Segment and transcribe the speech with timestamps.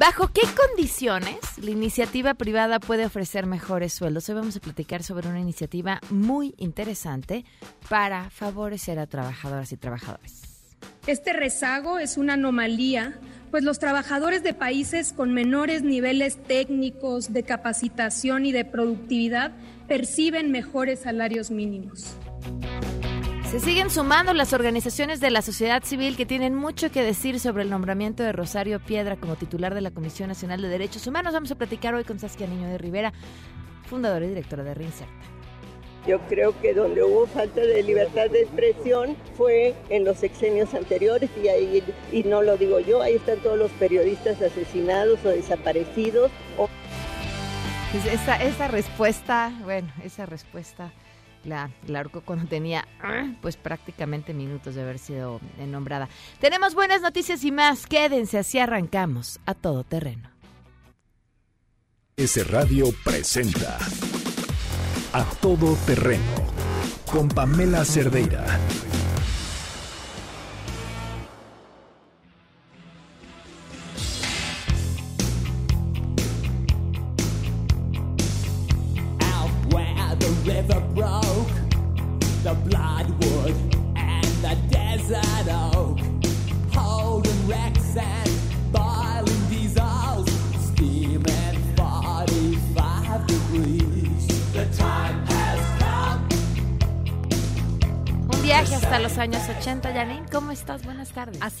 [0.00, 4.30] ¿Bajo qué condiciones la iniciativa privada puede ofrecer mejores sueldos?
[4.30, 7.44] Hoy vamos a platicar sobre una iniciativa muy interesante
[7.90, 10.40] para favorecer a trabajadoras y trabajadores.
[11.06, 17.42] Este rezago es una anomalía, pues los trabajadores de países con menores niveles técnicos de
[17.42, 19.52] capacitación y de productividad
[19.86, 22.16] perciben mejores salarios mínimos.
[23.50, 27.64] Se siguen sumando las organizaciones de la sociedad civil que tienen mucho que decir sobre
[27.64, 31.32] el nombramiento de Rosario Piedra como titular de la Comisión Nacional de Derechos Humanos.
[31.32, 33.12] Vamos a platicar hoy con Saskia Niño de Rivera,
[33.86, 35.12] fundadora y directora de Reinserta.
[36.06, 41.28] Yo creo que donde hubo falta de libertad de expresión fue en los sexenios anteriores
[41.42, 41.82] y ahí
[42.12, 46.30] y no lo digo yo, ahí están todos los periodistas asesinados o desaparecidos.
[47.90, 50.92] Pues esa, esa respuesta, bueno, esa respuesta
[51.44, 52.86] la, la cuando tenía
[53.40, 56.08] pues prácticamente minutos de haber sido nombrada.
[56.40, 57.86] Tenemos buenas noticias y más.
[57.86, 60.30] Quédense, así arrancamos a todo terreno.
[62.16, 63.78] Ese radio presenta
[65.12, 66.20] a todo terreno
[67.10, 68.44] con Pamela Cerdeira.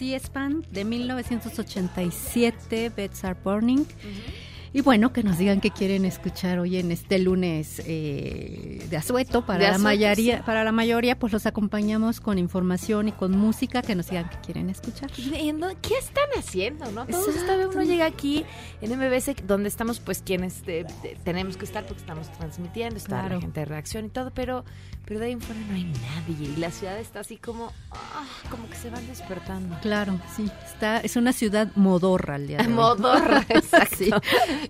[0.00, 3.84] Así es, Pan, de 1987, Beds Are Burning.
[4.72, 9.44] Y bueno, que nos digan qué quieren escuchar hoy en este lunes eh, de asueto.
[9.44, 13.96] Para, la mayoría, para la mayoría, pues los acompañamos con información y con música que
[13.96, 15.10] nos digan qué quieren escuchar.
[15.10, 16.90] ¿Qué están haciendo?
[16.92, 18.44] no Todos esta vez uno llega aquí
[18.80, 20.62] en MBS, donde estamos pues quienes
[21.24, 24.64] tenemos que estar porque estamos transmitiendo, está la gente de reacción y todo, pero,
[25.10, 26.50] pero de ahí en fuera no hay nadie.
[26.50, 29.76] Y la ciudad está así como, ah, como que se van despertando.
[29.82, 30.48] Claro, sí.
[30.64, 34.20] Está, es una ciudad modorra al día Modorra, exacto.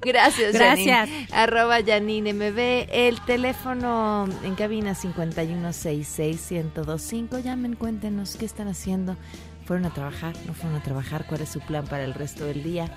[0.01, 1.11] Gracias, Gracias.
[1.31, 2.89] Arroba Janine MB.
[2.91, 7.43] El teléfono en cabina 5166125.
[7.43, 9.19] Llamen, cuéntenos qué están haciendo.
[9.67, 10.35] ¿Fueron a trabajar?
[10.47, 11.27] ¿No fueron a trabajar?
[11.27, 12.91] ¿Cuál es su plan para el resto del día?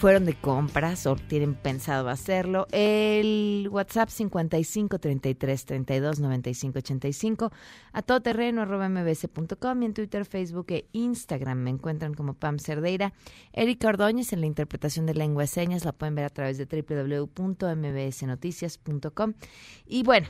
[0.00, 2.66] Fueron de compras o tienen pensado hacerlo.
[2.72, 7.52] El WhatsApp 55 33 32 95 85
[7.92, 13.12] a todoterreno arroba mbs.com y en Twitter, Facebook e Instagram me encuentran como Pam Cerdeira.
[13.52, 16.64] Erika Ordóñez en la interpretación de lengua de señas la pueden ver a través de
[16.64, 19.34] www.mbsnoticias.com.
[19.86, 20.28] Y bueno,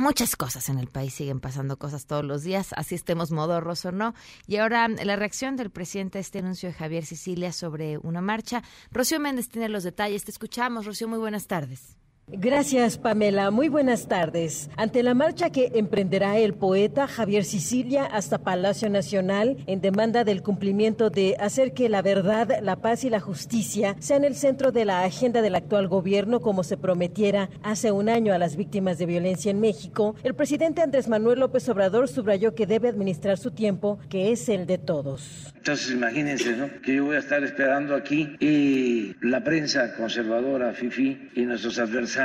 [0.00, 3.92] Muchas cosas en el país siguen pasando cosas todos los días, así estemos modorros o
[3.92, 4.14] no.
[4.46, 8.62] Y ahora la reacción del presidente a este anuncio de Javier Sicilia sobre una marcha.
[8.90, 10.24] Rocío Méndez tiene los detalles.
[10.24, 11.06] Te escuchamos, Rocío.
[11.06, 11.98] Muy buenas tardes.
[12.32, 13.50] Gracias, Pamela.
[13.50, 14.70] Muy buenas tardes.
[14.76, 20.40] Ante la marcha que emprenderá el poeta Javier Sicilia hasta Palacio Nacional en demanda del
[20.42, 24.84] cumplimiento de hacer que la verdad, la paz y la justicia sean el centro de
[24.84, 29.06] la agenda del actual gobierno como se prometiera hace un año a las víctimas de
[29.06, 33.98] violencia en México, el presidente Andrés Manuel López Obrador subrayó que debe administrar su tiempo,
[34.08, 35.52] que es el de todos.
[35.56, 36.70] Entonces imagínense ¿no?
[36.80, 42.19] que yo voy a estar esperando aquí y la prensa conservadora, FIFI y nuestros adversarios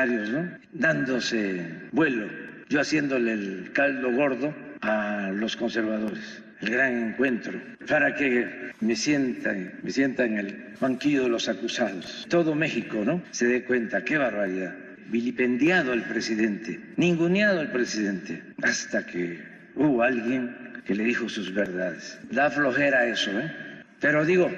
[0.74, 2.28] dándose vuelo,
[2.70, 6.42] yo haciéndole el caldo gordo a los conservadores.
[6.62, 8.48] El gran encuentro, para que
[8.80, 12.26] me sientan, me sientan en el banquillo de los acusados.
[12.30, 13.22] Todo México, ¿no?
[13.32, 14.74] Se dé cuenta, qué barbaridad.
[15.10, 19.40] Vilipendiado el presidente, ninguneado el presidente, hasta que
[19.76, 20.56] hubo alguien
[20.86, 22.18] que le dijo sus verdades.
[22.32, 23.52] Da flojera eso, ¿eh?
[24.00, 24.50] Pero digo,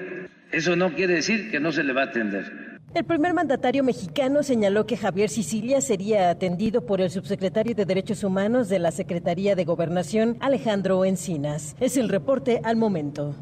[0.52, 2.67] eso no quiere decir que no se le va a atender.
[2.98, 8.24] El primer mandatario mexicano señaló que Javier Sicilia sería atendido por el subsecretario de Derechos
[8.24, 11.76] Humanos de la Secretaría de Gobernación, Alejandro Encinas.
[11.80, 13.36] Es el reporte al momento.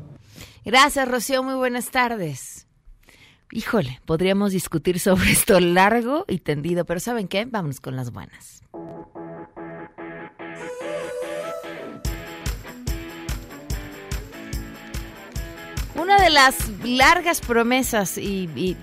[0.65, 1.41] Gracias, Rocío.
[1.41, 2.67] Muy buenas tardes.
[3.49, 7.45] Híjole, podríamos discutir sobre esto largo y tendido, pero ¿saben qué?
[7.45, 8.61] Vámonos con las buenas.
[15.95, 18.75] Una de las largas promesas, y,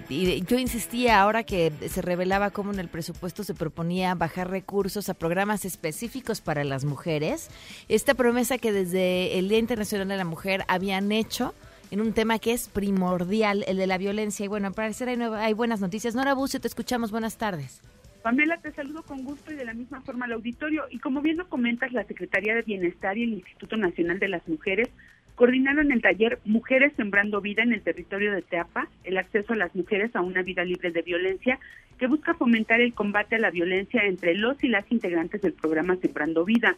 [0.49, 5.15] yo insistía ahora que se revelaba cómo en el presupuesto se proponía bajar recursos a
[5.15, 7.51] programas específicos para las mujeres,
[7.89, 11.55] esta promesa que desde el Día Internacional de la Mujer habían hecho
[11.91, 14.47] en un tema que es primordial, el de la violencia.
[14.47, 16.15] Y bueno, al parecer hay, hay buenas noticias.
[16.15, 17.11] Nora Bucio, te escuchamos.
[17.11, 17.83] Buenas tardes.
[18.23, 20.85] Pamela, te saludo con gusto y de la misma forma al auditorio.
[20.91, 24.49] Y como bien lo comentas, la Secretaría de Bienestar y el Instituto Nacional de las
[24.49, 24.89] Mujeres
[25.35, 29.75] coordinaron el taller Mujeres Sembrando Vida en el territorio de Teapa, el acceso a las
[29.75, 31.59] mujeres a una vida libre de violencia,
[31.99, 35.97] que busca fomentar el combate a la violencia entre los y las integrantes del programa
[35.97, 36.77] Sembrando Vida.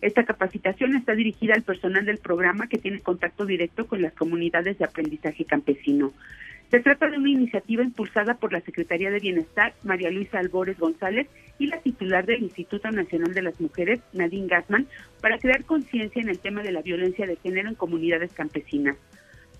[0.00, 4.78] Esta capacitación está dirigida al personal del programa que tiene contacto directo con las comunidades
[4.78, 6.12] de aprendizaje campesino.
[6.72, 11.28] Se trata de una iniciativa impulsada por la Secretaría de Bienestar, María Luisa Albores González,
[11.62, 14.88] y la titular del Instituto Nacional de las Mujeres, Nadine Gassman,
[15.20, 18.96] para crear conciencia en el tema de la violencia de género en comunidades campesinas.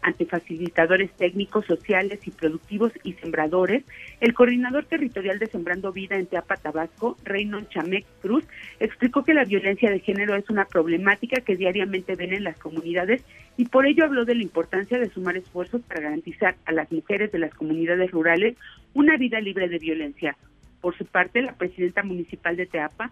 [0.03, 3.85] Ante facilitadores técnicos, sociales y productivos y sembradores,
[4.21, 8.45] el coordinador territorial de Sembrando Vida en Teapa, Tabasco, Reynon Chamec Cruz,
[8.81, 13.23] explicó que la violencia de género es una problemática que diariamente ven en las comunidades
[13.57, 17.31] y por ello habló de la importancia de sumar esfuerzos para garantizar a las mujeres
[17.31, 18.57] de las comunidades rurales
[18.93, 20.37] una vida libre de violencia,
[20.83, 23.09] por su parte, la presidenta municipal de Teapa,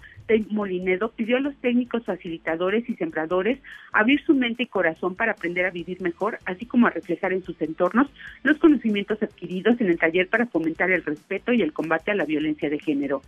[0.51, 3.61] Molinedo, pidió a los técnicos facilitadores y sembradores
[3.93, 7.45] abrir su mente y corazón para aprender a vivir mejor, así como a reflejar en
[7.45, 8.13] sus entornos
[8.43, 12.25] los conocimientos adquiridos en el taller para fomentar el respeto y el combate a la
[12.25, 13.23] violencia de género.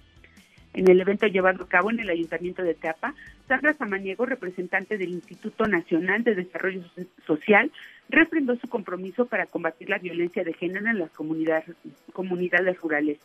[0.75, 3.15] En el evento llevado a cabo en el Ayuntamiento de Teapa,
[3.47, 6.83] Sandra Samaniego, representante del Instituto Nacional de Desarrollo
[7.27, 7.71] Social,
[8.09, 13.19] refrendó su compromiso para combatir la violencia de género en las comunidades rurales.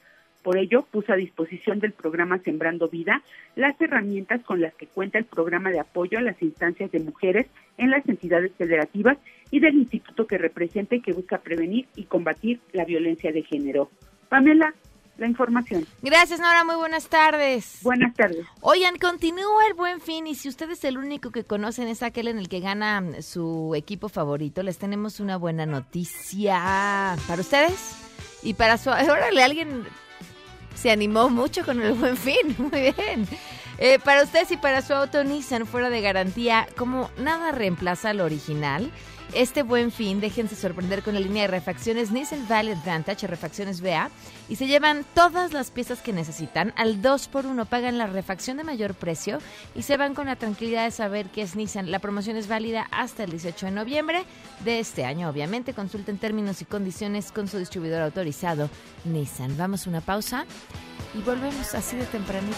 [0.43, 3.21] Por ello, puso a disposición del programa Sembrando Vida
[3.55, 7.47] las herramientas con las que cuenta el programa de apoyo a las instancias de mujeres
[7.77, 9.17] en las entidades federativas
[9.51, 13.89] y del instituto que representa y que busca prevenir y combatir la violencia de género.
[14.29, 14.73] Pamela,
[15.17, 15.85] la información.
[16.01, 16.63] Gracias, Nora.
[16.63, 17.79] Muy buenas tardes.
[17.81, 18.45] Buenas tardes.
[18.61, 22.37] Oigan, continúa el buen fin y si ustedes el único que conocen es aquel en
[22.37, 27.95] el que gana su equipo favorito, les tenemos una buena noticia para ustedes
[28.43, 28.89] y para su...
[28.91, 29.83] Órale, alguien
[30.77, 32.55] se animó mucho con el buen fin.
[32.57, 33.27] Muy bien.
[33.79, 38.21] Eh, para ustedes y para su auto Nissan fuera de garantía, como nada reemplaza al
[38.21, 38.91] original,
[39.33, 44.09] este buen fin, déjense sorprender con la línea de refacciones Nissan Valley Advantage, refacciones BA,
[44.49, 48.95] y se llevan todas las piezas que necesitan al 2x1, pagan la refacción de mayor
[48.95, 49.39] precio
[49.75, 51.91] y se van con la tranquilidad de saber que es Nissan.
[51.91, 54.23] La promoción es válida hasta el 18 de noviembre
[54.63, 55.73] de este año, obviamente.
[55.73, 58.69] Consulten términos y condiciones con su distribuidor autorizado
[59.05, 59.57] Nissan.
[59.57, 60.45] Vamos a una pausa
[61.13, 62.57] y volvemos así de tempranito.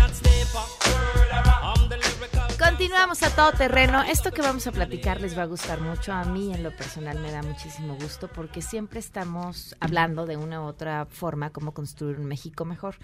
[2.81, 4.01] Continuamos a todo terreno.
[4.01, 6.13] Esto que vamos a platicar les va a gustar mucho.
[6.13, 10.63] A mí en lo personal me da muchísimo gusto porque siempre estamos hablando de una
[10.63, 12.95] u otra forma cómo construir un México mejor.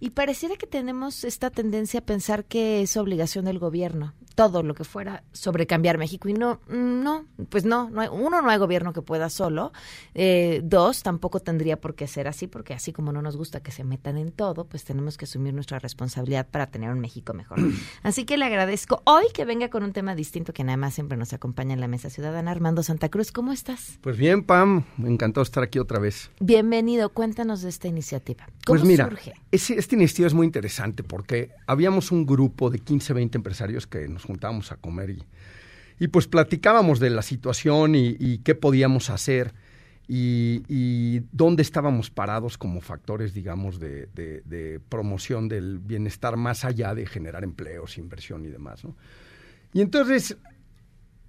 [0.00, 4.74] Y pareciera que tenemos esta tendencia a pensar que es obligación del gobierno todo lo
[4.74, 6.26] que fuera sobre cambiar México.
[6.26, 9.70] Y no, no, pues no, no hay, uno, no hay gobierno que pueda solo.
[10.14, 13.70] Eh, dos, tampoco tendría por qué ser así, porque así como no nos gusta que
[13.70, 17.58] se metan en todo, pues tenemos que asumir nuestra responsabilidad para tener un México mejor.
[18.02, 21.16] Así que le agradezco hoy que venga con un tema distinto que nada más siempre
[21.16, 22.50] nos acompaña en la mesa ciudadana.
[22.50, 23.98] Armando Santa Cruz, ¿cómo estás?
[24.00, 26.30] Pues bien, Pam, me encantó estar aquí otra vez.
[26.40, 28.46] Bienvenido, cuéntanos de esta iniciativa.
[28.64, 29.34] ¿Cómo pues mira, surge?
[29.50, 34.24] esta iniciativa es muy interesante porque habíamos un grupo de 15, 20 empresarios que nos
[34.24, 35.24] juntábamos a comer y,
[35.98, 39.54] y pues platicábamos de la situación y, qué podíamos hacer.
[40.12, 47.44] Y, dónde estábamos parados como factores, digamos, de, promoción del bienestar más allá de generar
[47.44, 48.84] empleos, inversión y demás.
[48.84, 48.96] ¿no?
[49.72, 50.36] Y entonces,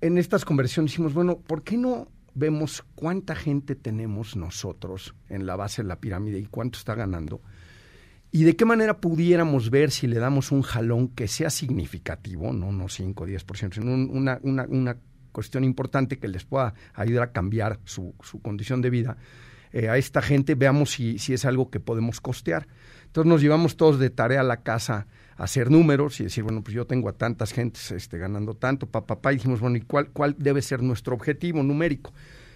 [0.02, 5.56] en estas conversaciones dijimos, bueno, ¿por qué no vemos cuánta gente tenemos nosotros en la
[5.56, 7.40] base de la pirámide y cuánto está ganando?
[8.32, 12.72] ¿Y de qué manera pudiéramos ver si le damos un jalón que sea significativo, no
[12.72, 14.98] no 5 o 10%, sino una, una, una
[15.32, 19.18] cuestión importante que les pueda ayudar a cambiar su, su condición de vida,
[19.74, 22.68] eh, a esta gente, veamos si, si es algo que podemos costear.
[23.06, 25.08] Entonces nos llevamos todos de tarea a la casa
[25.38, 28.86] a hacer números y decir, bueno, pues yo tengo a tantas gentes este, ganando tanto,
[28.86, 32.14] papá, papá, y dijimos, bueno, ¿y cuál, cuál debe ser nuestro objetivo numérico?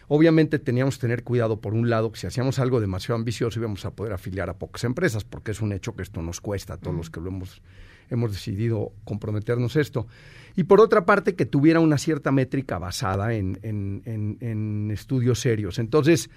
[0.08, 3.86] Obviamente teníamos que tener cuidado, por un lado, que si hacíamos algo demasiado ambicioso íbamos
[3.86, 6.78] a poder afiliar a pocas empresas, porque es un hecho que esto nos cuesta a
[6.78, 7.62] todos los que lo hemos,
[8.10, 10.08] hemos decidido comprometernos esto.
[10.56, 15.80] Y por otra parte, que tuviera una cierta métrica basada en, en, en estudios serios.
[15.80, 16.30] Entonces,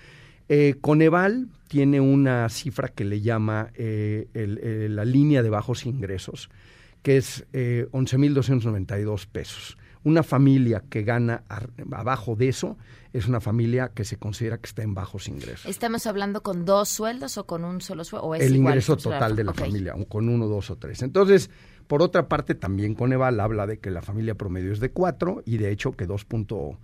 [0.49, 4.27] eh, Coneval tiene una cifra que le llama eh,
[4.91, 6.49] la línea de bajos ingresos,
[7.03, 9.77] que es eh, 11.292 pesos.
[10.09, 11.43] Una familia que gana
[11.93, 12.79] abajo de eso
[13.13, 15.67] es una familia que se considera que está en bajos ingresos.
[15.67, 18.35] ¿Estamos hablando con dos sueldos o con un solo sueldo?
[18.35, 21.03] El ingreso total de la familia, con uno, dos o tres.
[21.03, 21.51] Entonces,
[21.87, 25.59] por otra parte, también Coneval habla de que la familia promedio es de cuatro y
[25.59, 26.79] de hecho que 2.4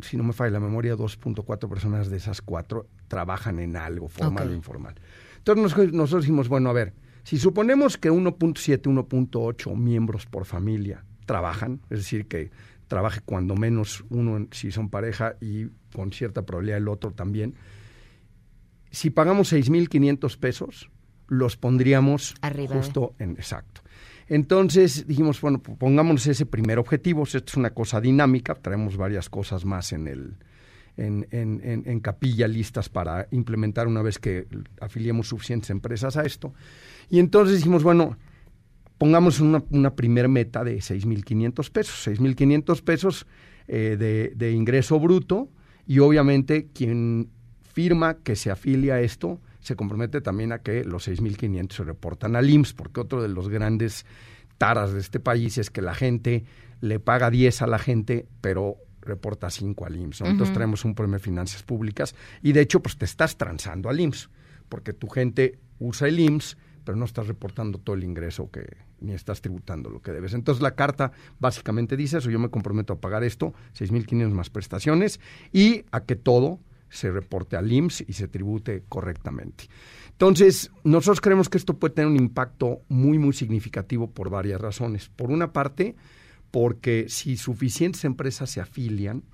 [0.00, 4.48] si no me falla la memoria, 2.4 personas de esas cuatro trabajan en algo, formal
[4.48, 4.94] o informal.
[5.36, 11.80] Entonces nosotros dijimos, bueno, a ver, si suponemos que 1.7, 1.8 miembros por familia trabajan,
[11.90, 12.50] es decir, que
[12.88, 17.54] trabaje cuando menos uno si son pareja y con cierta probabilidad el otro también,
[18.90, 20.90] si pagamos 6.500 pesos,
[21.28, 22.34] los pondríamos
[22.68, 23.80] justo en exacto.
[24.28, 27.24] Entonces dijimos, bueno, pongámonos ese primer objetivo.
[27.24, 30.36] Esto es una cosa dinámica, traemos varias cosas más en el,
[30.96, 34.46] en, en, en, capilla listas para implementar una vez que
[34.80, 36.54] afiliemos suficientes empresas a esto.
[37.10, 38.16] Y entonces dijimos, bueno,
[39.02, 43.26] pongamos una, una primera meta de 6.500 pesos, 6.500 pesos
[43.66, 45.50] eh, de, de ingreso bruto
[45.88, 47.28] y obviamente quien
[47.62, 52.36] firma que se afilia a esto se compromete también a que los 6.500 se reportan
[52.36, 54.06] al IMSS, porque otro de los grandes
[54.56, 56.44] taras de este país es que la gente
[56.80, 60.20] le paga 10 a la gente, pero reporta 5 al IMSS.
[60.20, 63.98] Entonces traemos un problema de finanzas públicas y de hecho pues te estás transando al
[63.98, 64.30] IMSS,
[64.68, 69.12] porque tu gente usa el IMSS, pero no estás reportando todo el ingreso que ni
[69.12, 70.34] estás tributando lo que debes.
[70.34, 75.20] Entonces la carta básicamente dice eso, yo me comprometo a pagar esto, 6.500 más prestaciones
[75.52, 79.64] y a que todo se reporte al IMSS y se tribute correctamente.
[80.10, 85.08] Entonces, nosotros creemos que esto puede tener un impacto muy, muy significativo por varias razones.
[85.08, 85.96] Por una parte,
[86.50, 89.24] porque si suficientes empresas se afilian,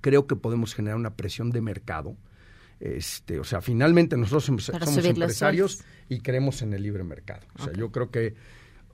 [0.00, 2.16] creo que podemos generar una presión de mercado.
[2.82, 7.46] Este, o sea, finalmente nosotros somos empresarios y creemos en el libre mercado.
[7.54, 8.34] O sea, yo creo que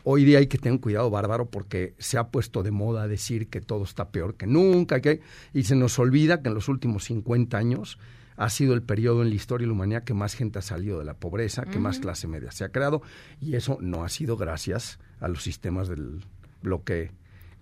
[0.05, 3.63] hoy día hay que tener cuidado bárbaro porque se ha puesto de moda decir que
[3.63, 5.23] todo está peor que nunca, que,
[5.55, 7.99] y se nos olvida que en los últimos 50 años
[8.37, 10.99] ha sido el periodo en la historia de la humanidad que más gente ha salido
[10.99, 13.01] de la pobreza, que más clase media se ha creado,
[13.41, 16.27] y eso no ha sido gracias a los sistemas del
[16.63, 17.11] bloque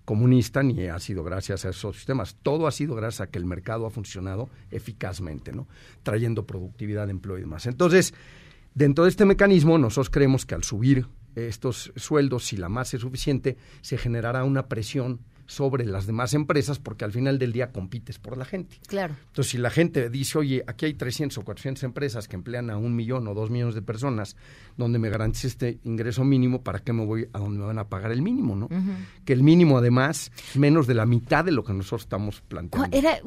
[0.07, 2.37] comunista ni ha sido gracias a esos sistemas.
[2.41, 5.67] Todo ha sido gracias a que el mercado ha funcionado eficazmente, ¿no?
[6.01, 7.65] Trayendo productividad, empleo y demás.
[7.65, 8.13] Entonces,
[8.73, 13.01] dentro de este mecanismo, nosotros creemos que al subir estos sueldos, si la masa es
[13.01, 18.19] suficiente, se generará una presión sobre las demás empresas porque al final del día compites
[18.19, 18.77] por la gente.
[18.85, 19.15] Claro.
[19.27, 22.77] Entonces, si la gente dice, oye, aquí hay 300 o 400 empresas que emplean a
[22.77, 24.35] un millón o dos millones de personas
[24.75, 27.87] donde me garantice este ingreso mínimo, ¿para qué me voy a donde me van a
[27.87, 28.67] pagar el mínimo, no?
[29.25, 32.95] Que el mínimo, además, menos de la mitad de lo que nosotros estamos planteando.
[32.95, 33.17] Era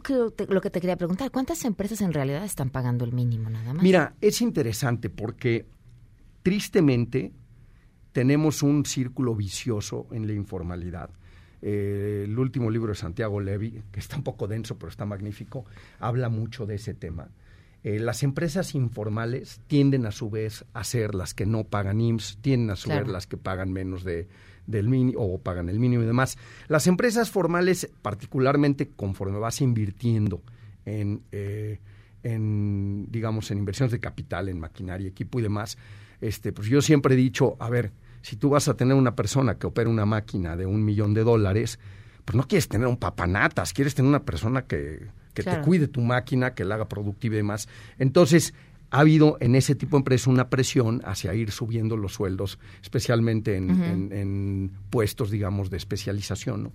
[0.48, 3.82] lo que te quería preguntar, ¿cuántas empresas en realidad están pagando el mínimo nada más?
[3.82, 5.66] Mira, es interesante porque
[6.42, 7.32] tristemente
[8.12, 11.10] tenemos un círculo vicioso en la informalidad.
[11.62, 15.64] Eh, el último libro de Santiago Levy, que está un poco denso, pero está magnífico,
[15.98, 17.28] habla mucho de ese tema.
[17.82, 22.38] Eh, las empresas informales tienden a su vez a ser las que no pagan IMSS,
[22.42, 24.28] tienden a su vez las que pagan menos de,
[24.66, 26.36] del mínimo o pagan el mínimo y demás.
[26.68, 30.42] Las empresas formales, particularmente conforme vas invirtiendo
[30.84, 31.78] en, eh,
[32.22, 35.78] en digamos, en inversiones de capital, en maquinaria, equipo y demás,
[36.20, 39.56] este, pues yo siempre he dicho, a ver, si tú vas a tener una persona
[39.56, 41.78] que opera una máquina de un millón de dólares,
[42.24, 46.00] pues no quieres tener un papanatas, quieres tener una persona que, que te cuide tu
[46.00, 47.68] máquina, que la haga productiva y demás.
[47.98, 48.54] Entonces,
[48.90, 53.56] ha habido en ese tipo de empresas una presión hacia ir subiendo los sueldos, especialmente
[53.56, 56.64] en, puestos, digamos, de especialización.
[56.64, 56.72] ¿no?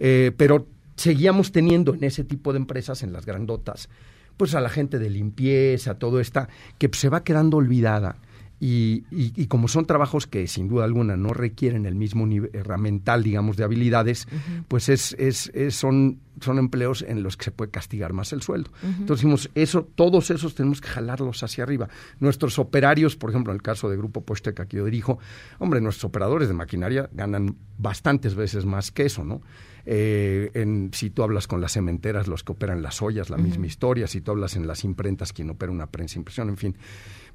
[0.00, 3.88] Eh, pero seguíamos teniendo en ese tipo de empresas, en las grandotas,
[4.36, 6.48] pues a la gente de limpieza, todo esta,
[6.78, 8.16] que se va quedando olvidada
[8.66, 13.22] Y, y, como son trabajos que sin duda alguna no requieren el mismo nivel herramental,
[13.22, 14.26] digamos, de habilidades,
[14.68, 18.70] pues es, es, son, son empleos en los que se puede castigar más el sueldo.
[18.82, 21.90] Entonces decimos, eso, todos esos tenemos que jalarlos hacia arriba.
[22.20, 25.18] Nuestros operarios, por ejemplo, en el caso de Grupo Posteca que yo dirijo,
[25.58, 29.42] hombre, nuestros operadores de maquinaria ganan bastantes veces más que eso, ¿no?
[29.86, 33.66] Eh, en, si tú hablas con las cementeras, los que operan las ollas, la misma
[33.66, 34.06] historia.
[34.06, 36.76] Si tú hablas en las imprentas, quien opera una prensa impresión, en fin.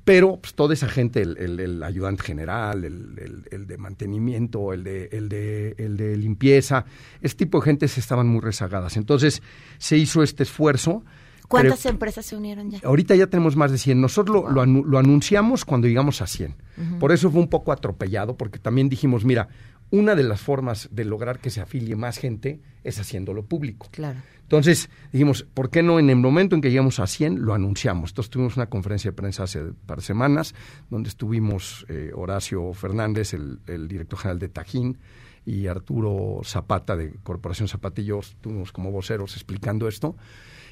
[0.03, 5.75] Pero pues, toda esa gente, el, ayudante general, el, de mantenimiento, el de, el, de,
[5.77, 6.85] el de limpieza,
[7.21, 8.97] este tipo de gente se estaban muy rezagadas.
[8.97, 9.43] Entonces
[9.77, 11.03] se hizo este esfuerzo.
[11.47, 12.79] ¿Cuántas empresas se unieron ya?
[12.83, 13.99] Ahorita ya tenemos más de 100.
[13.99, 16.55] Nosotros lo, lo, anunciamos cuando llegamos a 100.
[16.99, 19.49] Por eso fue un poco atropellado, porque también dijimos, mira,
[19.91, 23.87] una de las formas de lograr que se afilie más gente es haciéndolo público.
[23.91, 24.19] Claro.
[24.43, 28.11] Entonces dijimos, ¿por qué no en el momento en que llegamos a 100 lo anunciamos?
[28.11, 30.55] Entonces tuvimos una conferencia de prensa hace un par de semanas
[30.89, 34.97] donde estuvimos eh, Horacio Fernández, el, director general de Tajín,
[35.45, 40.15] y Arturo Zapata de Corporación Zapatillo, estuvimos como voceros explicando esto.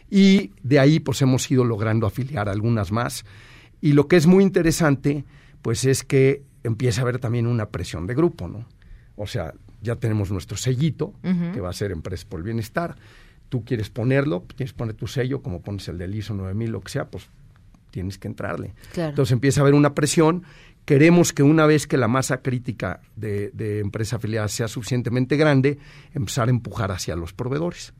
[0.10, 3.26] Y de ahí pues hemos ido logrando afiliar algunas más.
[3.80, 5.24] Y lo que es muy interesante
[5.62, 8.66] pues es que empieza a haber también una presión de grupo, ¿no?
[9.18, 12.96] O sea, ya tenemos nuestro sellito, que va a ser Empresa por el Bienestar
[13.50, 16.82] tú quieres ponerlo, tienes que poner tu sello, como pones el del ISO 9000, lo
[16.82, 17.30] que sea, pues
[17.92, 18.74] tienes que entrarle.
[18.96, 20.44] Entonces empieza a haber una presión.
[20.86, 25.78] Queremos que una vez que la masa crítica de, de empresa afiliada sea suficientemente grande,
[26.14, 27.94] empezar a empujar hacia los proveedores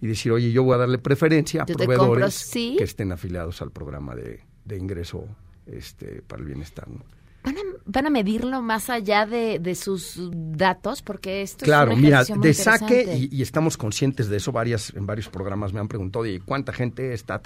[0.00, 4.14] y decir, oye, yo voy a darle preferencia a proveedores que estén afiliados al programa
[4.14, 5.26] de, de ingreso
[5.66, 6.88] este, para el bienestar.
[6.88, 7.04] ¿no?
[7.44, 11.02] ¿Van a, van a medirlo más allá de, de, sus datos?
[11.02, 15.28] Porque esto claro, es mira, de saque, y, estamos conscientes de eso, varias, en varios
[15.28, 17.42] programas me han preguntado, ¿y cuánta gente está?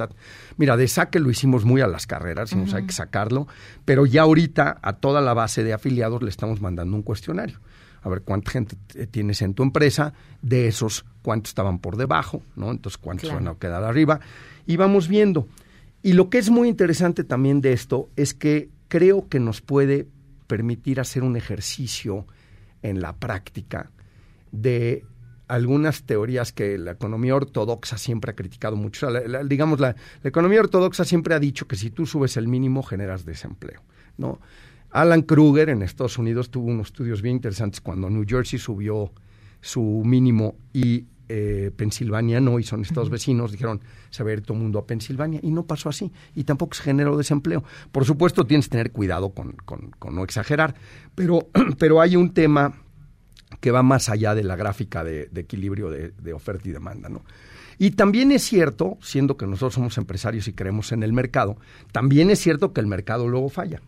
[0.56, 3.48] Mira, de saque lo hicimos muy a las carreras, uh hay que sacarlo,
[3.84, 7.58] pero ya ahorita a toda la base de afiliados le estamos mandando un cuestionario.
[8.02, 8.76] A ver cuánta gente
[9.10, 10.12] tienes en tu empresa,
[10.42, 12.70] de esos cuántos estaban por debajo, ¿no?
[12.70, 14.20] Entonces cuántos van a quedar arriba.
[14.66, 15.48] Y vamos viendo.
[16.02, 20.08] Y lo que es muy interesante también de esto es que creo que nos puede
[20.46, 22.26] permitir hacer un ejercicio
[22.82, 23.90] en la práctica
[24.50, 25.04] de
[25.46, 29.08] algunas teorías que la economía ortodoxa siempre ha criticado mucho.
[29.46, 33.82] digamos, la, economía ortodoxa siempre ha dicho que si tú subes el mínimo generas desempleo,
[34.16, 34.40] ¿no?
[34.90, 39.12] Alan Kruger en Estados Unidos tuvo unos estudios bien interesantes cuando New Jersey subió
[39.60, 44.42] su mínimo y eh, Pensilvania no, y son estados vecinos, dijeron, se va a ir
[44.42, 47.64] todo el mundo a Pensilvania, y no pasó así, y tampoco se generó desempleo.
[47.92, 50.74] Por supuesto, tienes que tener cuidado con, con, no exagerar,
[51.14, 52.74] pero, pero hay un tema
[53.60, 57.22] que va más allá de la gráfica de, equilibrio de, de, oferta y demanda, ¿no?
[57.78, 61.56] Y también es cierto, siendo que nosotros somos empresarios y creemos en el mercado,
[61.92, 63.80] también es cierto que el mercado luego falla.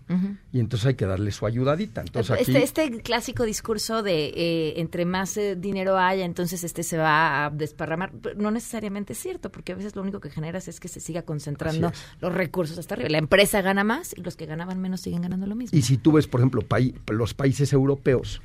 [0.52, 2.02] Y entonces hay que darle su ayudadita.
[2.02, 6.98] Entonces este, este clásico discurso de eh, entre más eh, dinero haya, entonces este se
[6.98, 10.78] va a desparramar, no necesariamente es cierto, porque a veces lo único que generas es
[10.78, 13.08] que se siga concentrando los recursos hasta arriba.
[13.10, 15.76] La empresa gana más y los que ganaban menos siguen ganando lo mismo.
[15.76, 16.62] Y si tú ves, por ejemplo,
[17.08, 18.40] los países europeos,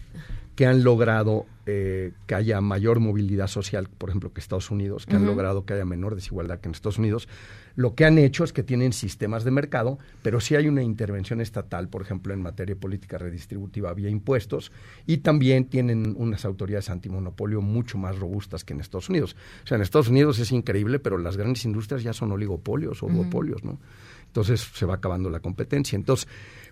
[0.56, 5.16] que han logrado eh, que haya mayor movilidad social, por ejemplo, que Estados Unidos, que
[5.16, 7.28] han logrado que haya menor desigualdad que en Estados Unidos,
[7.76, 11.42] lo que han hecho es que tienen sistemas de mercado, pero sí hay una intervención
[11.42, 14.72] estatal, por ejemplo, en materia de política redistributiva vía impuestos,
[15.06, 19.36] y también tienen unas autoridades antimonopolio mucho más robustas que en Estados Unidos.
[19.64, 23.08] O sea, en Estados Unidos es increíble, pero las grandes industrias ya son oligopolios o
[23.08, 23.80] duopolios, ¿no?
[24.28, 25.96] Entonces se va acabando la competencia.
[25.96, 26.28] Entonces,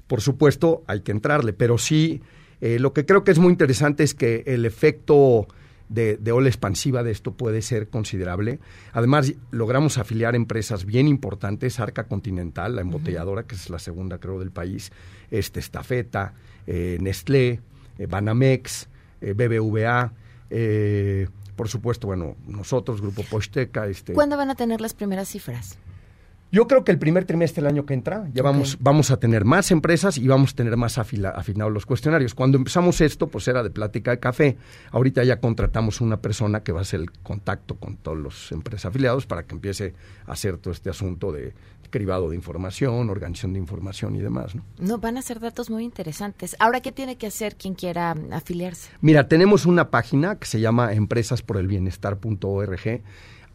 [0.05, 2.21] por supuesto, hay que entrarle, pero sí
[2.63, 5.49] eh, lo que creo que es muy interesante es que el efecto
[5.89, 8.61] de, ola expansiva de esto puede ser considerable.
[8.93, 14.39] Además, logramos afiliar empresas bien importantes, Arca Continental, la embotelladora, que es la segunda, creo,
[14.39, 14.93] del país,
[15.29, 17.59] este, Estafeta, eh, Nestlé,
[17.97, 18.87] eh, Banamex,
[19.19, 20.13] BBVA,
[21.57, 23.87] por supuesto, bueno, nosotros, Grupo Posteca.
[23.87, 25.77] Este, ¿Cuándo van a tener las primeras cifras?
[26.53, 29.43] Yo creo que el primer trimestre del año que entra ya vamos, vamos a tener
[29.43, 32.35] más empresas y vamos a tener más afinados los cuestionarios.
[32.35, 34.55] Cuando empezamos esto, pues era de plática de café.
[34.91, 38.85] Ahorita ya contratamos una persona que va a hacer el contacto con todos los empresas
[38.85, 39.95] afiliados para que empiece
[40.27, 41.55] a hacer todo este asunto de
[41.89, 44.53] cribado de información, organización de información y demás.
[44.53, 44.63] ¿no?
[44.77, 46.55] no, van a ser datos muy interesantes.
[46.59, 48.91] Ahora, ¿qué tiene que hacer quien quiera afiliarse?
[49.01, 53.01] Mira, tenemos una página que se llama empresasporelbienestar.org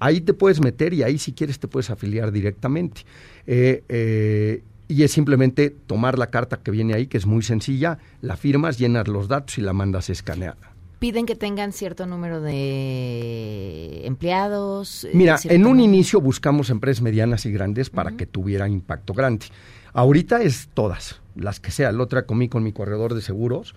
[0.00, 3.02] Ahí te puedes meter y ahí si quieres te puedes afiliar directamente.
[3.46, 7.98] Eh, eh, y es simplemente tomar la carta que viene ahí, que es muy sencilla,
[8.22, 10.56] la firmas, llenas los datos y la mandas escaneada.
[10.98, 15.04] piden que tengan cierto número de empleados.
[15.04, 19.14] eh, Mira, en un número- inicio buscamos empresas medianas y grandes para que tuviera impacto
[19.14, 19.46] grande.
[19.92, 21.92] Ahorita es todas, las que sea.
[21.92, 23.74] La otra comí con mi corredor de seguros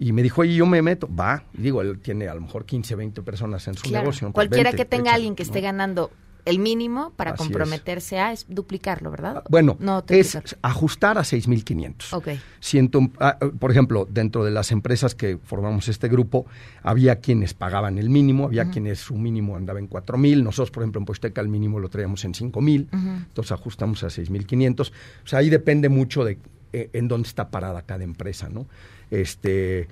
[0.00, 1.08] y me dijo, oye, yo me meto.
[1.14, 4.32] Va, y digo, él tiene a lo mejor 15, 20 personas en su Claro, negocio.
[4.32, 5.64] pues cualquiera que tenga échale, alguien que esté ¿no?
[5.66, 6.10] ganando
[6.46, 7.46] el mínimo para Así es.
[7.48, 9.44] comprometerse a es duplicarlo, ¿verdad?
[9.50, 12.14] Bueno, no es ajustar a 6.500.
[12.14, 12.28] Ok.
[12.60, 16.46] Siento, ah, eh, por ejemplo, dentro de las empresas que formamos este grupo,
[16.82, 20.42] había quienes pagaban el mínimo, había quienes su mínimo andaba en 4.000.
[20.42, 22.88] Nosotros, por ejemplo, en Posteca el mínimo lo traíamos en 5.000.
[22.90, 24.90] Entonces ajustamos a 6.500.
[25.24, 26.38] O sea, ahí depende mucho de
[26.72, 28.66] en dónde está parada cada empresa, ¿no?
[29.10, 29.88] Este,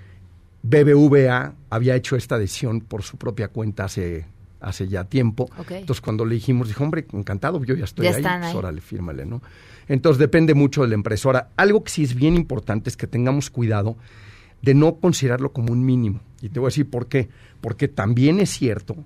[0.63, 4.27] BBVA había hecho esta decisión por su propia cuenta hace
[4.61, 5.49] hace ya tiempo.
[5.71, 8.57] Entonces, cuando le dijimos, dijo, hombre, encantado, yo ya estoy Ya ahí, están pues, ahí.
[8.57, 9.41] órale, fírmale, ¿no?
[9.89, 11.29] Entonces, depende mucho de la empresa.
[11.29, 13.97] Ahora, algo que sí es bien importante es que tengamos cuidado
[14.63, 16.21] de no considerarlo como un mínimo.
[16.43, 17.29] Y te voy a decir por qué.
[17.61, 18.97] Porque también es cierto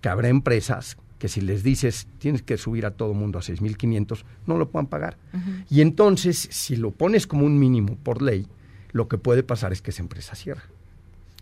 [0.00, 4.24] que habrá empresas que si les dices tienes que subir a todo mundo a 6.500,
[4.46, 5.18] no lo puedan pagar.
[5.68, 8.48] Y entonces, si lo pones como un mínimo por ley,
[8.90, 10.64] lo que puede pasar es que esa empresa cierra.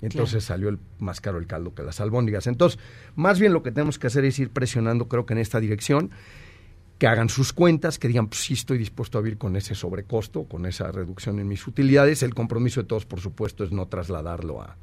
[0.02, 2.48] Entonces salió el, más caro el caldo que las albóndigas.
[2.48, 2.78] Entonces,
[3.14, 6.10] más bien lo que tenemos que hacer es ir presionando, creo que en esta dirección,
[6.98, 10.44] que hagan sus cuentas, que digan, pues sí estoy dispuesto a vivir con ese sobrecosto,
[10.44, 12.24] con esa reducción en mis utilidades.
[12.24, 14.76] El compromiso de todos, por supuesto, es no trasladarlo a,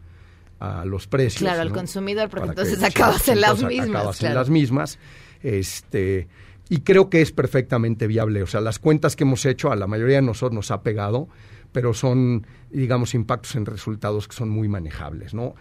[0.60, 1.40] a los precios.
[1.42, 1.76] Claro, al ¿no?
[1.76, 3.96] consumidor, porque Para que- entonces acabas en las mismas.
[4.02, 5.00] acabas en las mismas.
[5.44, 6.28] Este,
[6.70, 8.42] y creo que es perfectamente viable.
[8.44, 11.28] O sea, las cuentas que hemos hecho a la mayoría de nosotros nos ha pegado,
[11.72, 15.56] pero son, digamos, impactos en resultados que son muy manejables, ¿no?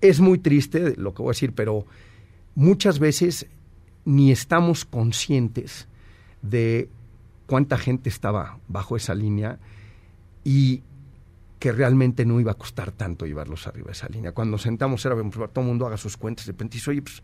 [0.00, 1.86] Es muy triste lo que voy a decir, pero
[2.54, 3.46] muchas veces
[4.04, 5.88] ni estamos conscientes
[6.42, 6.88] de
[7.46, 9.58] cuánta gente estaba bajo esa línea
[10.44, 10.82] y
[11.58, 14.32] que realmente no iba a costar tanto llevarlos arriba de esa línea.
[14.32, 17.22] Cuando sentamos era, pues, todo el mundo haga sus cuentas, de repente dice, oye, pues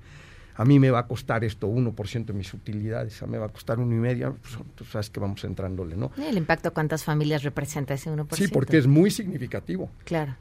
[0.57, 3.47] a mí me va a costar esto 1% de mis utilidades, a mí me va
[3.47, 6.12] a costar uno y medio, pues tú sabes que vamos entrándole, ¿no?
[6.16, 8.35] El impacto, ¿cuántas familias representa ese 1%?
[8.37, 9.90] Sí, porque es muy significativo.
[10.05, 10.37] Claro.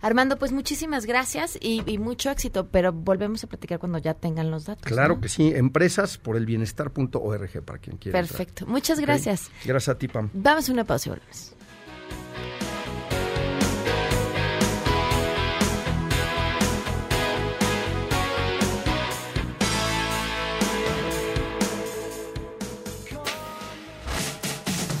[0.00, 4.50] Armando, pues muchísimas gracias y, y mucho éxito, pero volvemos a platicar cuando ya tengan
[4.50, 4.84] los datos.
[4.84, 5.20] Claro ¿no?
[5.20, 8.18] que sí, empresas por el bienestar.org para quien quiera.
[8.18, 8.36] entrar.
[8.36, 8.66] Perfecto.
[8.66, 9.50] Muchas gracias.
[9.64, 10.30] Gracias a ti, Pam.
[10.32, 11.54] Vamos a una pausa y volvemos.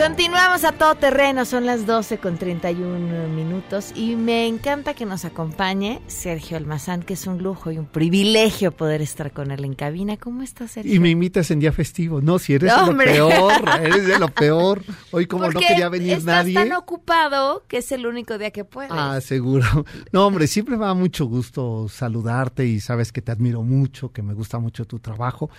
[0.00, 5.26] Continuamos a todo terreno, son las 12 con 31 minutos y me encanta que nos
[5.26, 9.74] acompañe Sergio Almazán, que es un lujo y un privilegio poder estar con él en
[9.74, 10.16] cabina.
[10.16, 10.94] ¿Cómo estás, Sergio?
[10.94, 12.22] Y me invitas en día festivo.
[12.22, 14.82] No, si eres de lo peor, eres de lo peor.
[15.10, 16.54] Hoy como no quería venir estás nadie.
[16.54, 18.90] tan ocupado que es el único día que puedes.
[18.90, 19.66] Ah, seguro.
[20.12, 24.22] No, hombre, siempre me da mucho gusto saludarte y sabes que te admiro mucho, que
[24.22, 25.50] me gusta mucho tu trabajo.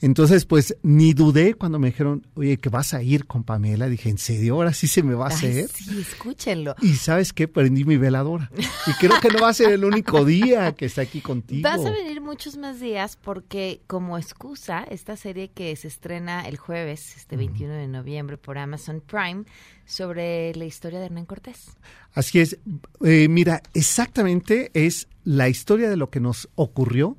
[0.00, 3.88] Entonces, pues ni dudé cuando me dijeron, oye, que vas a ir con Pamela.
[3.88, 4.54] Dije, ¿en serio?
[4.54, 5.68] Ahora sí se me va a Ay, hacer.
[5.68, 6.76] sí, escúchenlo.
[6.82, 8.50] Y sabes qué, prendí mi veladora.
[8.86, 11.68] Y creo que no va a ser el único día que está aquí contigo.
[11.68, 16.56] Vas a venir muchos más días porque como excusa, esta serie que se estrena el
[16.58, 19.44] jueves, este 21 de noviembre por Amazon Prime,
[19.84, 21.70] sobre la historia de Hernán Cortés.
[22.12, 22.58] Así es.
[23.04, 27.16] Eh, mira, exactamente es la historia de lo que nos ocurrió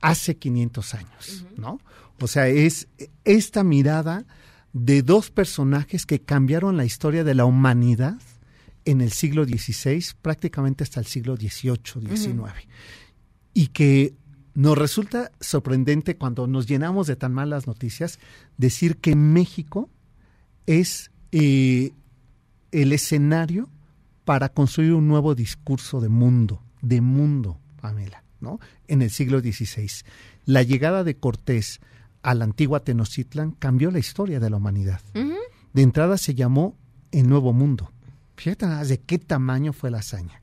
[0.00, 1.80] hace 500 años, ¿no?
[2.20, 2.88] O sea, es
[3.24, 4.24] esta mirada
[4.72, 8.18] de dos personajes que cambiaron la historia de la humanidad
[8.84, 12.52] en el siglo XVI, prácticamente hasta el siglo XVIII, XIX.
[13.52, 14.14] Y que
[14.54, 18.18] nos resulta sorprendente cuando nos llenamos de tan malas noticias
[18.56, 19.90] decir que México
[20.66, 21.92] es eh,
[22.70, 23.68] el escenario
[24.24, 28.60] para construir un nuevo discurso de mundo, de mundo, Pamela, ¿no?
[28.86, 29.90] En el siglo XVI.
[30.44, 31.80] La llegada de Cortés
[32.22, 35.00] a la antigua Tenochtitlan cambió la historia de la humanidad.
[35.72, 36.78] De entrada se llamó
[37.10, 37.92] el Nuevo Mundo.
[38.36, 40.42] Fíjate nada de qué tamaño fue la hazaña.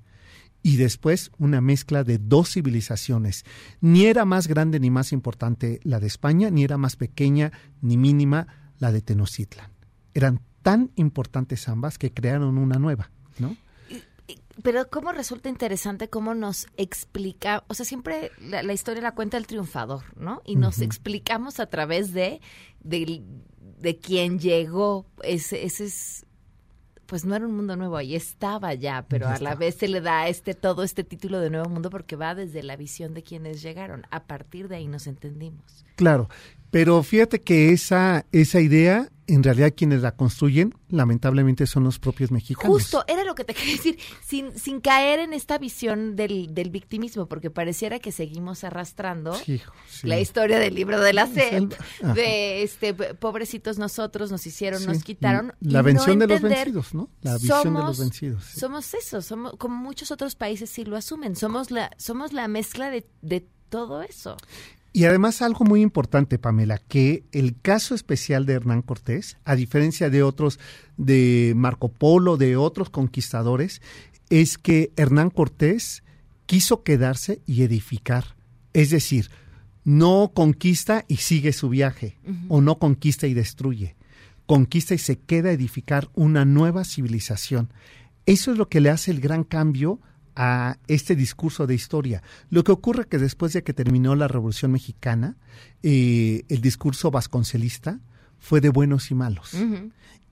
[0.62, 3.46] Y después una mezcla de dos civilizaciones.
[3.82, 7.98] Ni era más grande ni más importante la de España, ni era más pequeña ni
[7.98, 8.48] mínima
[8.80, 9.72] la de Tenochtitlan.
[10.14, 13.56] Eran tan importantes ambas que crearon una nueva, ¿no?
[14.62, 19.48] Pero cómo resulta interesante cómo nos explica, o sea, siempre la, historia la cuenta el
[19.48, 20.42] triunfador, ¿no?
[20.46, 22.40] Y nos explicamos a través de,
[22.82, 23.24] de,
[23.80, 25.08] de quien llegó.
[25.24, 26.28] Ese, ese es,
[27.08, 30.02] pues no era un mundo nuevo, ahí estaba ya, pero a la vez se le
[30.02, 33.64] da este todo este título de nuevo mundo porque va desde la visión de quienes
[33.64, 34.04] llegaron.
[34.12, 35.84] A partir de ahí nos entendimos.
[35.96, 36.30] Claro,
[36.70, 42.32] pero fíjate que esa, esa idea, en realidad quienes la construyen, lamentablemente son los propios
[42.32, 42.72] mexicanos.
[42.72, 46.70] Justo, era lo que te quería decir, sin, sin caer en esta visión del, del
[46.70, 49.38] victimismo, porque pareciera que seguimos arrastrando
[50.04, 51.64] la historia del libro de la sed,
[52.16, 55.54] de este pobrecitos nosotros, nos hicieron, nos quitaron.
[55.62, 57.10] La vención de los vencidos, ¿no?
[57.22, 58.44] La visión de los vencidos.
[58.44, 62.90] Somos eso, somos, como muchos otros países sí lo asumen, somos la, somos la mezcla
[62.90, 64.38] de, de todo eso.
[64.96, 70.12] Y además algo muy importante, Pamela, que el caso especial de Hernán Cortés, a diferencia
[70.12, 70.60] de otros,
[70.98, 73.82] de Marco Polo, de otros conquistadores,
[74.30, 76.04] es que Hernán Cortés
[76.46, 78.36] quiso quedarse y edificar.
[78.74, 79.32] Es decir,
[79.84, 83.96] no conquista y sigue su viaje, o no conquista y destruye.
[84.46, 87.74] Conquista y se queda a edificar una nueva civilización.
[88.28, 90.00] Eso es lo que le hace el gran cambio
[90.36, 92.24] a este discurso de historia.
[92.50, 95.38] Lo que ocurre que después de que terminó la Revolución Mexicana,
[95.82, 98.00] eh, el discurso vasconcelista
[98.40, 99.56] fue de buenos y malos.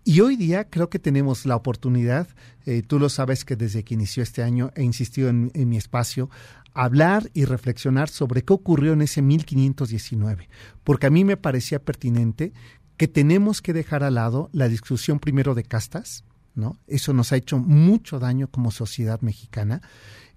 [0.04, 2.28] Y hoy día creo que tenemos la oportunidad,
[2.66, 5.78] eh, tú lo sabes que desde que inició este año he insistido en, en mi
[5.78, 6.30] espacio,
[6.74, 10.50] hablar y reflexionar sobre qué ocurrió en ese 1519,
[10.84, 12.54] porque a mí me parecía pertinente
[12.98, 16.24] que tenemos que dejar al lado la discusión primero de castas,
[16.56, 16.78] ¿no?
[16.88, 19.82] Eso nos ha hecho mucho daño como sociedad mexicana.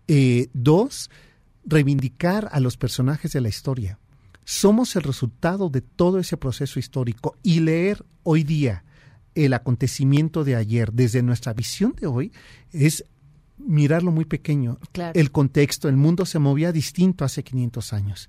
[0.08, 1.10] Eh, dos,
[1.64, 3.98] reivindicar a los personajes de la historia.
[4.44, 8.84] Somos el resultado de todo ese proceso histórico y leer hoy día
[9.34, 12.32] el acontecimiento de ayer desde nuestra visión de hoy
[12.72, 13.04] es
[13.56, 14.78] mirarlo muy pequeño.
[15.14, 18.28] El contexto, el mundo se movía distinto hace 500 años.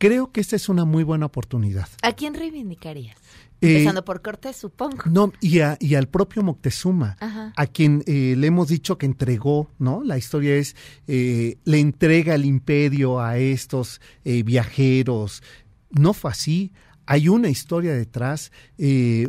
[0.00, 1.86] Creo que esta es una muy buena oportunidad.
[2.00, 3.18] ¿A quién reivindicarías?
[3.60, 5.02] Eh, Empezando por Cortés, supongo.
[5.04, 7.18] No, y, y al propio Moctezuma,
[7.54, 10.02] a quien eh, le hemos dicho que entregó, ¿no?
[10.02, 10.74] La historia es,
[11.06, 15.42] eh, le entrega el imperio a estos viajeros.
[15.90, 16.72] No fue así.
[17.04, 18.52] Hay una historia detrás.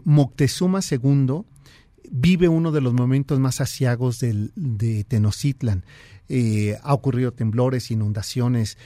[0.06, 1.44] Moctezuma II
[2.12, 5.84] vive uno de los momentos más asiagos de Tenochtitlan.
[6.84, 8.78] ha ocurrido temblores, inundaciones,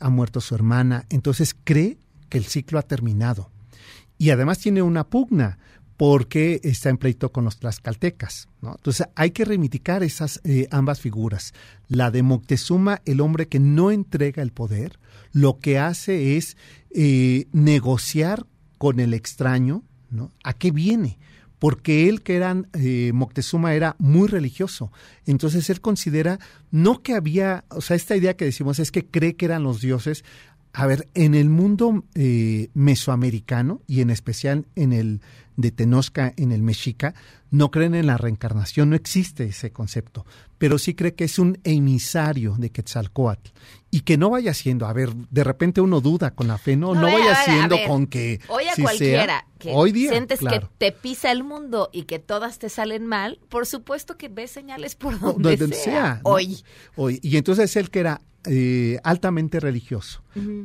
[0.00, 1.04] ha muerto su hermana.
[1.10, 1.98] Entonces cree
[2.30, 3.50] que el ciclo ha terminado
[4.22, 5.58] y además tiene una pugna
[5.96, 8.48] porque está en pleito con los tlaxcaltecas.
[8.62, 11.54] Entonces hay que reivindicar esas eh, ambas figuras.
[11.88, 14.98] La de Moctezuma, el hombre que no entrega el poder,
[15.32, 16.56] lo que hace es
[16.90, 18.46] eh, negociar
[18.78, 20.30] con el extraño, ¿no?
[20.44, 21.18] ¿A qué viene?
[21.62, 24.90] Porque él, que era, eh, Moctezuma era muy religioso.
[25.26, 26.40] Entonces él considera,
[26.72, 29.80] no que había, o sea, esta idea que decimos es que cree que eran los
[29.80, 30.24] dioses,
[30.72, 35.20] a ver, en el mundo eh, mesoamericano y en especial en el
[35.56, 37.14] de Tenosca, en el Mexica,
[37.50, 40.24] no creen en la reencarnación, no existe ese concepto,
[40.56, 43.50] pero sí cree que es un emisario de Quetzalcoatl
[43.90, 46.94] y que no vaya siendo, a ver, de repente uno duda con la fe, no,
[46.94, 51.30] no, vaya siendo con que hoy a cualquiera que hoy día, sientes que te pisa
[51.30, 55.58] el mundo y que todas te salen mal, por supuesto que ves señales por donde,
[55.74, 56.64] sea, hoy.
[56.96, 60.22] Hoy y entonces él que era eh, altamente religioso,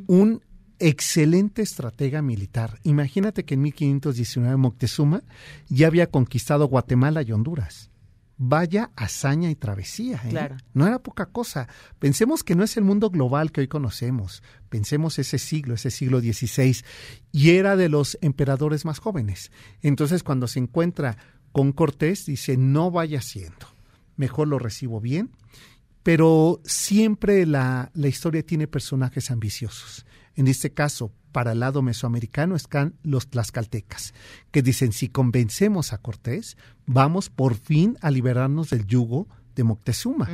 [0.07, 0.41] un
[0.79, 2.79] excelente estratega militar.
[2.83, 5.23] Imagínate que en 1519 Moctezuma
[5.67, 7.89] ya había conquistado Guatemala y Honduras.
[8.39, 10.21] Vaya hazaña y travesía.
[10.25, 10.49] ¿eh?
[10.73, 11.67] No era poca cosa.
[11.97, 14.43] Pensemos que no es el mundo global que hoy conocemos.
[14.69, 16.83] Pensemos ese siglo, ese siglo XVI,
[17.31, 19.51] y era de los emperadores más jóvenes.
[19.81, 21.17] Entonces, cuando se encuentra
[21.51, 23.67] con Cortés, dice, no vaya siendo.
[24.17, 25.31] Mejor lo recibo bien
[26.07, 30.05] pero siempre la, historia tiene personajes ambiciosos.
[30.35, 34.13] En este caso, para el lado mesoamericano están los tlaxcaltecas,
[34.51, 40.29] que dicen, si convencemos a Cortés, vamos por fin a liberarnos del yugo de Moctezuma.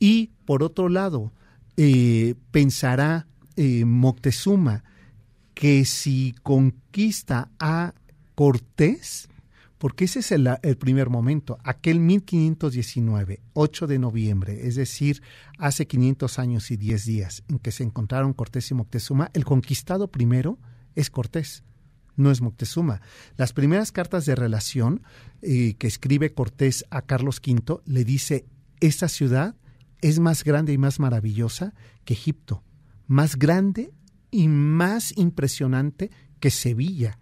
[0.00, 1.32] Y por otro lado,
[1.76, 4.82] eh, pensará eh, Moctezuma
[5.54, 7.94] que si conquista a
[8.34, 9.28] Cortés,
[9.78, 15.22] porque ese es el, primer momento, aquel 1519, 8 de noviembre, es decir,
[15.58, 20.08] hace 500 años y 10 días en que se encontraron Cortés y Moctezuma, el conquistado
[20.08, 20.58] primero
[20.94, 21.62] es Cortés,
[22.16, 23.02] no es Moctezuma.
[23.36, 25.02] Las primeras cartas de relación
[25.42, 28.46] eh, que escribe Cortés a Carlos V le dice,
[28.80, 29.56] esta ciudad
[30.00, 32.62] es más grande y más maravillosa que Egipto,
[33.06, 33.92] más grande
[34.30, 36.10] y más impresionante
[36.40, 37.18] que Sevilla.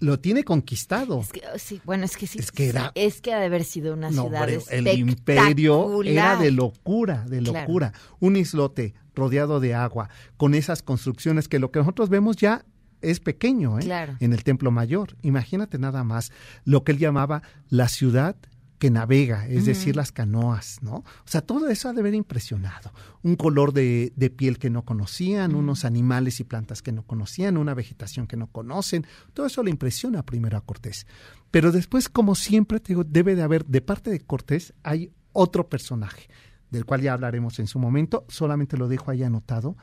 [0.00, 1.20] Lo tiene conquistado.
[1.20, 2.38] Es que, oh, sí, bueno, es que sí.
[2.38, 6.36] Es que era- Es que ha de haber sido una No, ciudad el imperio era
[6.36, 7.60] de locura, de Claro.
[7.66, 7.92] locura.
[8.20, 12.64] Un islote rodeado de agua, con esas construcciones que lo que nosotros vemos ya
[13.00, 13.82] es pequeño, ¿eh?
[13.82, 14.16] Claro.
[14.20, 15.16] En el Templo Mayor.
[15.22, 16.30] Imagínate nada más
[16.64, 18.36] lo que él llamaba la ciudad
[18.78, 20.96] que navega, es decir, las canoas, ¿no?
[20.96, 22.92] O sea, todo eso ha de haber impresionado.
[23.22, 27.56] Un color de, de piel que no conocían, unos animales y plantas que no conocían,
[27.56, 31.06] una vegetación que no conocen, todo eso le impresiona primero a Cortés.
[31.50, 35.68] Pero después, como siempre, te digo, debe de haber, de parte de Cortés, hay otro
[35.68, 36.28] personaje,
[36.70, 39.76] del cual ya hablaremos en su momento, solamente lo dejo ahí anotado,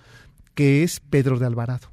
[0.54, 1.92] que es Pedro de Alvarado.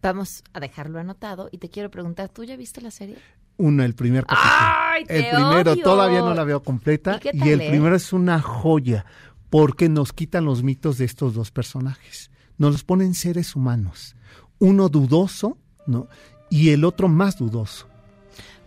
[0.00, 3.16] Vamos a dejarlo anotado y te quiero preguntar, ¿tú ya viste la serie?
[3.58, 4.50] Uno, el primer capítulo.
[4.50, 5.82] ¡Ay, el te primero odio!
[5.82, 9.04] todavía no la veo completa ¿Y y, el primero es una joya
[9.50, 12.30] porque nos quitan los mitos de estos dos personajes.
[12.56, 14.16] Nos los ponen seres humanos.
[14.58, 16.08] Uno dudoso, ¿no?
[16.50, 17.86] Y el otro más dudoso.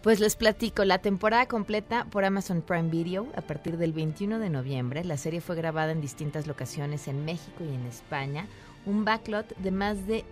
[0.02, 4.50] Pues les platico, la temporada completa por Amazon Prime Video a partir del 21 de
[4.50, 5.04] noviembre.
[5.04, 8.48] La serie fue grabada en distintas locaciones en México y en España.
[8.86, 10.26] Un backlot de más de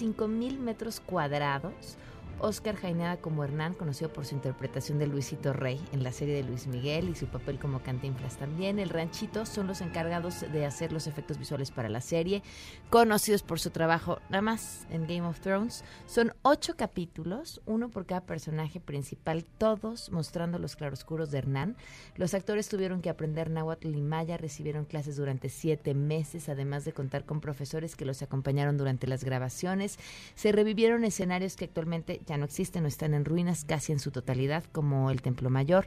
[0.00, 1.98] 5.000 metros cuadrados.
[2.40, 6.44] Oscar Jainada como Hernán, conocido por su interpretación de Luisito Rey en la serie de
[6.44, 8.78] Luis Miguel y su papel como Cantinflas también.
[8.78, 12.42] El Ranchito son los encargados de hacer los efectos visuales para la serie,
[12.90, 15.84] conocidos por su trabajo nada más en Game of Thrones.
[16.06, 21.76] Son ocho capítulos, uno por cada personaje principal, todos mostrando los claroscuros de Hernán.
[22.16, 26.92] Los actores tuvieron que aprender náhuatl y maya, recibieron clases durante siete meses, además de
[26.92, 29.98] contar con profesores que los acompañaron durante las grabaciones.
[30.34, 34.10] Se revivieron escenarios que actualmente ya no existen o están en ruinas casi en su
[34.10, 35.86] totalidad, como el Templo Mayor,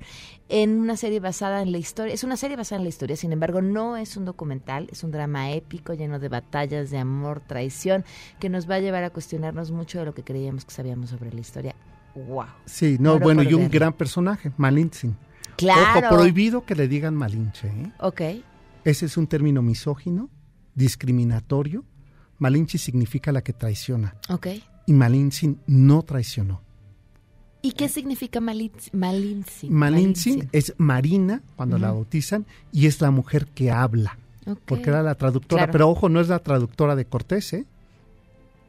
[0.50, 2.14] en una serie basada en la historia.
[2.14, 5.12] Es una serie basada en la historia, sin embargo, no es un documental, es un
[5.12, 8.04] drama épico lleno de batallas, de amor, traición,
[8.40, 11.32] que nos va a llevar a cuestionarnos mucho de lo que creíamos que sabíamos sobre
[11.32, 11.76] la historia.
[12.16, 12.46] ¡Wow!
[12.66, 15.12] Sí, no, bueno, y un gran personaje, Malinche.
[15.56, 16.08] Claro.
[16.08, 17.92] Ojo, prohibido que le digan Malinche, ¿eh?
[18.00, 18.22] Ok.
[18.84, 20.30] Ese es un término misógino,
[20.74, 21.86] discriminatorio.
[22.40, 24.16] Malinche significa la que traiciona.
[24.30, 24.48] Ok.
[24.86, 26.62] Y Malinche no traicionó.
[27.64, 28.90] ¿Y qué significa Malinzi?
[28.92, 29.70] Malinzi.
[29.70, 34.18] Malintzin es Marina cuando la bautizan y es la mujer que habla.
[34.66, 35.72] Porque era la traductora, Claro.
[35.72, 37.66] pero ojo, no es la traductora de Cortés, ¿eh?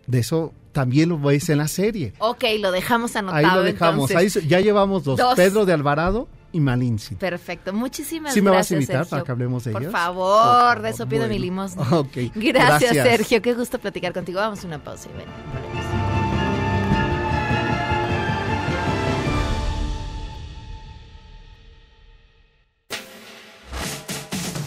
[0.06, 2.12] De eso también lo ves en la serie.
[2.18, 3.38] Ok, lo dejamos anotado.
[3.46, 4.10] Ahí lo dejamos.
[4.10, 4.46] Ahí entonces.
[4.48, 5.34] ya llevamos dos, Dos.
[5.36, 7.16] Pedro de Alvarado y Malintzin.
[7.16, 8.80] Perfecto, muchísimas ¿Sí me vas a gracias.
[8.80, 9.10] invitar Sergio.
[9.10, 9.92] para que hablemos de Por ellos?
[9.92, 11.82] favor, Por de eso favor, pido mi limosna.
[11.98, 13.06] Ok, Gracias, gracias.
[13.08, 13.40] Sergio.
[13.40, 14.40] Qué gusto platicar contigo.
[14.40, 15.81] Vamos a una pausa y ven,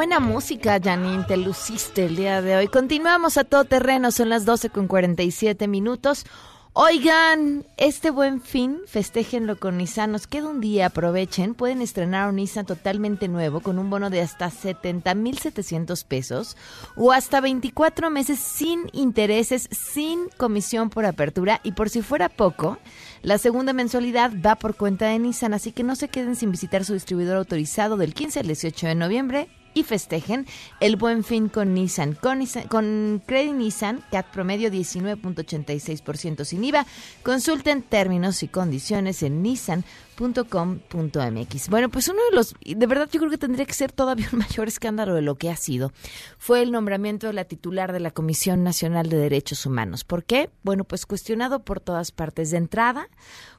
[0.00, 1.24] Buena música, Janine.
[1.24, 2.68] Te luciste el día de hoy.
[2.68, 4.10] Continuamos a todo terreno.
[4.10, 6.24] Son las 12 con 47 minutos.
[6.72, 10.10] Oigan, este buen fin, festéjenlo con Nissan.
[10.10, 11.54] Nos queda un día, aprovechen.
[11.54, 16.56] Pueden estrenar un Nissan totalmente nuevo con un bono de hasta 70,700 pesos
[16.96, 21.60] o hasta 24 meses sin intereses, sin comisión por apertura.
[21.62, 22.78] Y por si fuera poco,
[23.20, 25.52] la segunda mensualidad va por cuenta de Nissan.
[25.52, 28.94] Así que no se queden sin visitar su distribuidor autorizado del 15 al 18 de
[28.94, 30.46] noviembre y festejen
[30.80, 32.14] el buen fin con Nissan.
[32.14, 36.86] Con, Nissan- con Credit Nissan, CAT promedio 19.86% sin IVA.
[37.22, 41.68] Consulten términos y condiciones en nissan.com.mx.
[41.68, 44.38] Bueno, pues uno de los, de verdad yo creo que tendría que ser todavía un
[44.40, 45.92] mayor escándalo de lo que ha sido,
[46.38, 50.04] fue el nombramiento de la titular de la Comisión Nacional de Derechos Humanos.
[50.04, 50.50] ¿Por qué?
[50.62, 52.50] Bueno, pues cuestionado por todas partes.
[52.50, 53.08] De entrada,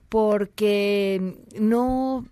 [0.09, 2.25] porque no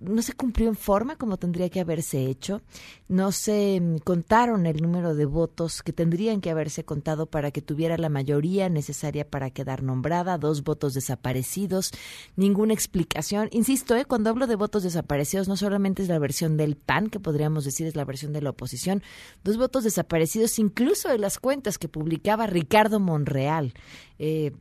[0.00, 2.62] no se cumplió en forma como tendría que haberse hecho,
[3.08, 7.62] no se mm, contaron el número de votos que tendrían que haberse contado para que
[7.62, 11.92] tuviera la mayoría necesaria para quedar nombrada, dos votos desaparecidos,
[12.36, 13.48] ninguna explicación.
[13.52, 14.04] Insisto, ¿eh?
[14.04, 17.86] cuando hablo de votos desaparecidos no solamente es la versión del PAN, que podríamos decir
[17.86, 19.02] es la versión de la oposición,
[19.44, 23.74] dos votos desaparecidos incluso de las cuentas que publicaba Ricardo Monreal.
[24.18, 24.52] Eh,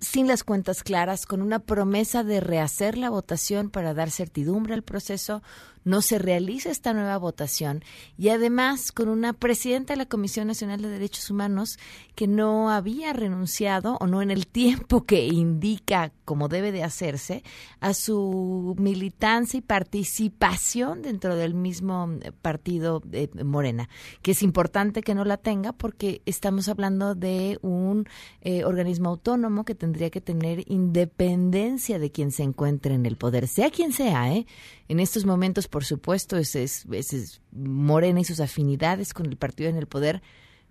[0.00, 4.82] sin las cuentas claras, con una promesa de rehacer la votación para dar certidumbre al
[4.82, 5.42] proceso,
[5.84, 7.82] no se realice esta nueva votación
[8.18, 11.78] y además con una presidenta de la Comisión Nacional de Derechos Humanos
[12.14, 17.42] que no había renunciado o no en el tiempo que indica como debe de hacerse
[17.80, 22.08] a su militancia y participación dentro del mismo
[22.42, 23.88] partido de Morena,
[24.22, 28.06] que es importante que no la tenga porque estamos hablando de un
[28.42, 33.48] eh, organismo autónomo que tendría que tener independencia de quien se encuentre en el poder,
[33.48, 34.46] sea quien sea, ¿eh?
[34.88, 39.70] En estos momentos, por supuesto, ese es, es Morena y sus afinidades con el partido
[39.70, 40.22] en el poder,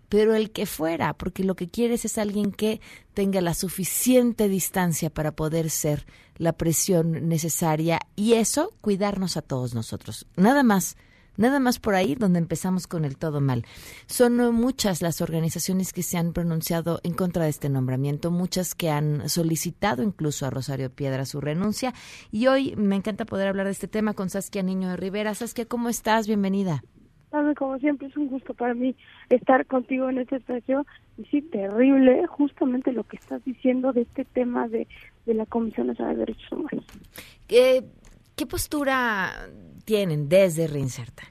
[0.10, 2.82] pero el que fuera, porque lo que quieres es alguien que
[3.14, 6.06] tenga la suficiente distancia para poder ser
[6.38, 10.26] la presión necesaria y eso, cuidarnos a todos nosotros.
[10.36, 10.98] Nada más.
[11.40, 13.64] Nada más por ahí donde empezamos con el todo mal.
[14.08, 18.90] Son muchas las organizaciones que se han pronunciado en contra de este nombramiento, muchas que
[18.90, 21.94] han solicitado incluso a Rosario Piedra su renuncia.
[22.30, 25.34] Y hoy me encanta poder hablar de este tema con Saskia Niño de Rivera.
[25.34, 26.28] Saskia, ¿cómo estás?
[26.28, 26.84] Bienvenida.
[27.56, 28.94] Como siempre es un gusto para mí
[29.30, 30.86] estar contigo en este espacio.
[31.18, 34.90] Y sí, terrible justamente lo que estás diciendo de este tema de,
[35.26, 36.86] de la Comisión Nacional de Derechos Humanos.
[37.48, 37.86] ¿Qué,
[38.36, 39.32] ¿Qué postura
[39.90, 41.24] tienen desde Reinserta?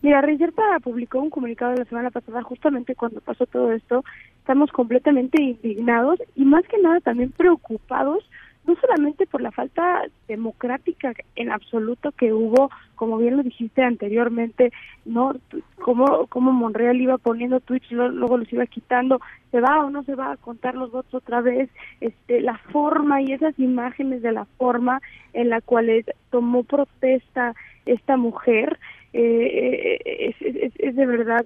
[0.00, 4.04] Mira, Reinserta publicó un comunicado la semana pasada justamente cuando pasó todo esto.
[4.38, 8.22] Estamos completamente indignados y más que nada también preocupados
[8.66, 14.72] no solamente por la falta democrática en absoluto que hubo, como bien lo dijiste anteriormente,
[15.04, 15.36] no
[15.82, 20.14] como como Monreal iba poniendo tweets luego los iba quitando, se va o no se
[20.14, 21.68] va a contar los votos otra vez,
[22.00, 25.00] este la forma y esas imágenes de la forma
[25.32, 25.90] en la cual
[26.30, 27.54] tomó protesta
[27.86, 28.78] esta mujer
[29.12, 31.44] eh, es, es, es, de verdad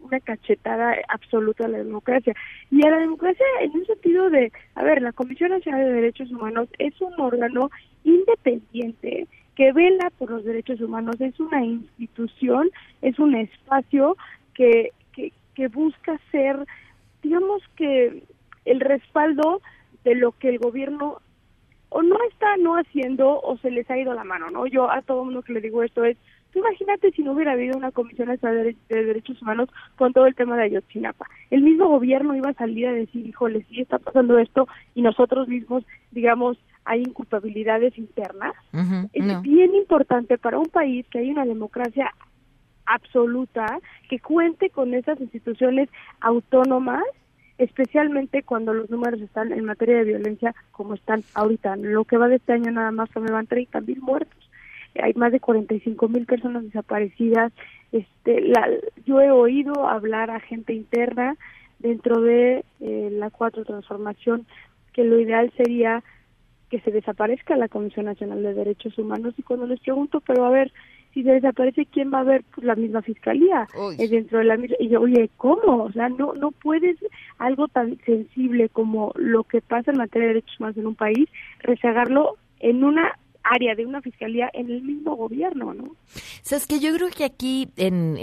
[0.00, 2.34] una cachetada absoluta a la democracia.
[2.70, 6.30] Y a la democracia en un sentido de, a ver, la Comisión Nacional de Derechos
[6.30, 7.70] Humanos es un órgano
[8.04, 12.70] independiente que vela por los derechos humanos, es una institución,
[13.02, 14.16] es un espacio
[14.54, 16.64] que, que, que busca ser,
[17.22, 18.22] digamos que,
[18.68, 19.60] el respaldo
[20.04, 21.20] de lo que el gobierno
[21.90, 24.66] o no está no haciendo o se les ha ido la mano, ¿no?
[24.66, 26.18] Yo a todo mundo que le digo esto es,
[26.54, 30.64] imagínate si no hubiera habido una comisión de, derechos humanos con todo el tema de
[30.64, 31.26] Ayotzinapa.
[31.50, 35.48] El mismo gobierno iba a salir a decir, híjole, sí está pasando esto y nosotros
[35.48, 38.54] mismos, digamos, hay inculpabilidades internas.
[39.12, 42.12] es bien importante para un país que hay una democracia
[42.86, 43.78] absoluta,
[44.08, 45.90] que cuente con esas instituciones
[46.20, 47.04] autónomas
[47.58, 51.76] especialmente cuando los números están en materia de violencia como están ahorita.
[51.76, 54.47] Lo que va de este año nada más me van 30 mil muertos.
[55.02, 57.52] Hay más de 45 mil personas desaparecidas.
[57.92, 58.68] Este, la,
[59.06, 61.36] yo he oído hablar a gente interna
[61.78, 64.46] dentro de eh, la cuatro transformación
[64.92, 66.02] que lo ideal sería
[66.70, 70.50] que se desaparezca la Comisión Nacional de Derechos Humanos y cuando les pregunto, pero a
[70.50, 70.72] ver,
[71.14, 72.44] si se desaparece, ¿quién va a ver?
[72.54, 73.66] Pues la misma fiscalía.
[73.98, 74.76] Es dentro de la misma.
[74.78, 75.84] Y yo, oye, ¿cómo?
[75.84, 76.98] O sea, no, no puedes
[77.38, 81.28] algo tan sensible como lo que pasa en materia de derechos humanos en un país,
[81.60, 83.18] rezagarlo en una
[83.50, 85.96] área de una fiscalía en el mismo gobierno, ¿no?
[86.42, 88.14] Sabes que yo creo que aquí, en,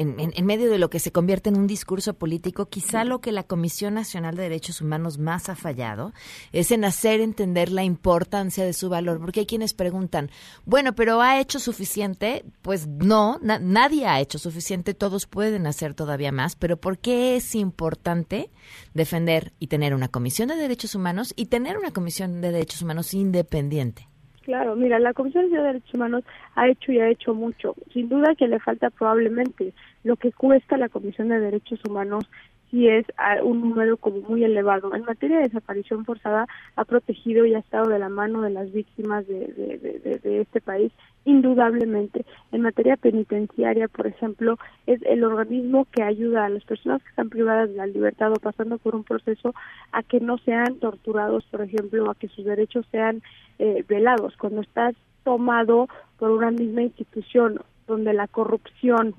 [0.45, 3.93] medio de lo que se convierte en un discurso político, quizá lo que la Comisión
[3.93, 6.13] Nacional de Derechos Humanos más ha fallado
[6.51, 10.29] es en hacer entender la importancia de su valor, porque hay quienes preguntan,
[10.65, 12.45] bueno, pero ¿ha hecho suficiente?
[12.61, 17.55] Pues no, nadie ha hecho suficiente, todos pueden hacer todavía más, pero ¿por qué es
[17.55, 18.49] importante
[18.93, 23.13] defender y tener una Comisión de Derechos Humanos y tener una Comisión de Derechos Humanos
[23.13, 24.07] independiente?
[24.45, 26.23] Claro, mira, la Comisión de Derechos Humanos
[26.53, 27.73] ha hecho y ha hecho mucho.
[27.91, 29.73] Sin duda que le falta probablemente
[30.03, 32.29] lo que cuesta la Comisión de Derechos Humanos
[32.69, 33.05] si es
[33.43, 34.93] un número como muy elevado.
[34.93, 38.71] En materia de desaparición forzada ha protegido y ha estado de la mano de las
[38.71, 40.91] víctimas de, de, de este país
[41.25, 42.25] indudablemente.
[42.51, 47.29] En materia penitenciaria, por ejemplo, es el organismo que ayuda a las personas que están
[47.29, 49.53] privadas de la libertad o pasando por un proceso
[49.91, 53.23] a que no sean torturados, por ejemplo, a que sus derechos sean
[53.59, 54.35] eh, velados.
[54.37, 55.87] Cuando estás tomado
[56.17, 59.15] por una misma institución donde la corrupción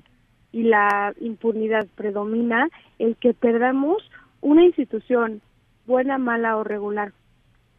[0.51, 2.69] y la impunidad predomina,
[2.99, 3.97] el que perdamos
[4.41, 5.41] una institución
[5.85, 7.13] buena, mala o regular,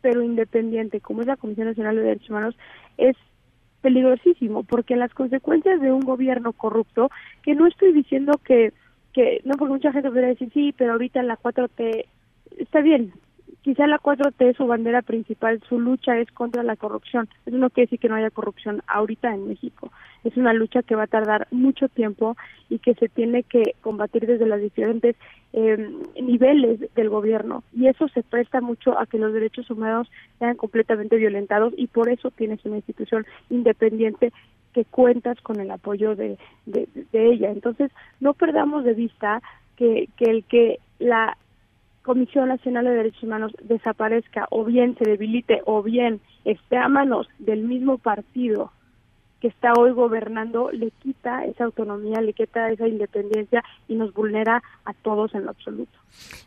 [0.00, 2.56] pero independiente, como es la Comisión Nacional de Derechos Humanos,
[2.96, 3.16] es
[3.80, 7.10] peligrosísimo, porque las consecuencias de un gobierno corrupto,
[7.42, 8.72] que no estoy diciendo que,
[9.12, 12.04] que no, porque mucha gente podría decir, sí, pero ahorita la 4T
[12.58, 13.12] está bien,
[13.62, 17.28] quizá la 4T su bandera principal, su lucha es contra la corrupción.
[17.46, 19.90] Eso no quiere decir que no haya corrupción ahorita en México.
[20.24, 22.36] Es una lucha que va a tardar mucho tiempo
[22.68, 25.16] y que se tiene que combatir desde los diferentes
[25.52, 25.90] eh,
[26.20, 27.62] niveles del gobierno.
[27.72, 32.08] Y eso se presta mucho a que los derechos humanos sean completamente violentados y por
[32.08, 34.32] eso tienes una institución independiente
[34.72, 37.50] que cuentas con el apoyo de, de, de ella.
[37.50, 37.90] Entonces,
[38.20, 39.40] no perdamos de vista
[39.76, 41.36] que, que el que la
[42.08, 47.28] Comisión Nacional de Derechos Humanos desaparezca o bien se debilite o bien esté a manos
[47.38, 48.72] del mismo partido
[49.42, 54.62] que está hoy gobernando, le quita esa autonomía, le quita esa independencia y nos vulnera
[54.86, 55.92] a todos en lo absoluto.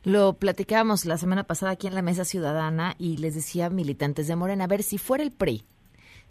[0.04, 4.36] Lo platicábamos la semana pasada aquí en la Mesa Ciudadana y les decía militantes de
[4.36, 5.62] Morena, a ver, si fuera el PRI,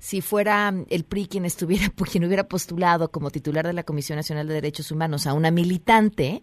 [0.00, 4.48] si fuera el PRI quien estuviera, quien hubiera postulado como titular de la Comisión Nacional
[4.48, 6.42] de Derechos Humanos a una militante,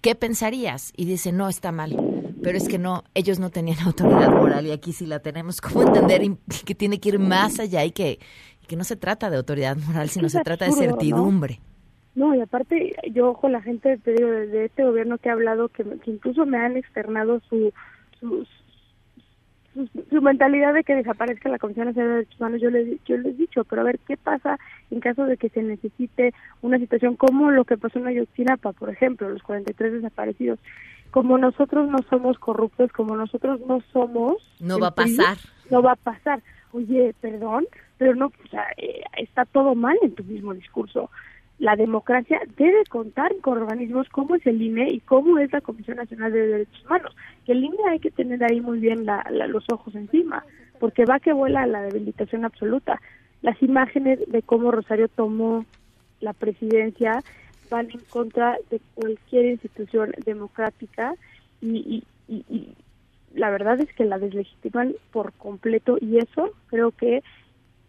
[0.00, 0.92] ¿qué pensarías?
[0.96, 1.96] Y dice, no, está mal.
[2.42, 5.60] Pero es que no, ellos no tenían autoridad moral y aquí sí la tenemos.
[5.60, 6.22] ¿Cómo entender
[6.64, 8.18] que tiene que ir más allá y que,
[8.66, 11.60] que no se trata de autoridad moral, sino Es se trata de certidumbre?
[12.14, 15.34] No, y aparte, yo con la gente te digo, de, de este gobierno que ha
[15.34, 17.72] hablado, que, que incluso me han externado su,
[18.18, 18.44] su,
[19.86, 23.16] su, su mentalidad de que desaparezca la Comisión Nacional de Derechos Humanos, yo les, yo
[23.16, 24.58] les he dicho, pero a ver, ¿qué pasa
[24.90, 28.90] en caso de que se necesite una situación como lo que pasó en Ayotzinapa, por
[28.90, 30.58] ejemplo, los 43 desaparecidos?
[31.10, 34.36] Como nosotros no somos corruptos, como nosotros no somos...
[34.60, 35.38] No va a pasar.
[35.70, 36.42] No va a pasar.
[36.72, 37.66] Oye, perdón,
[37.96, 41.10] pero no, o sea, eh, está todo mal en tu mismo discurso
[41.58, 45.96] la democracia debe contar con organismos como es el INE y como es la Comisión
[45.96, 47.16] Nacional de Derechos Humanos.
[47.44, 50.44] Que el INE hay que tener ahí muy bien la- la- los ojos encima,
[50.78, 53.00] porque va que vuela la debilitación absoluta.
[53.42, 55.66] Las imágenes de cómo Rosario tomó
[56.20, 57.24] la presidencia
[57.70, 61.14] van en contra de cualquier institución democrática
[61.60, 62.74] y, y- y-
[63.34, 67.22] la verdad es que la deslegitiman por completo y eso creo que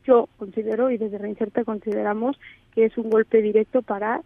[0.05, 2.37] yo considero y desde Reinserta consideramos
[2.73, 4.21] que es un golpe directo para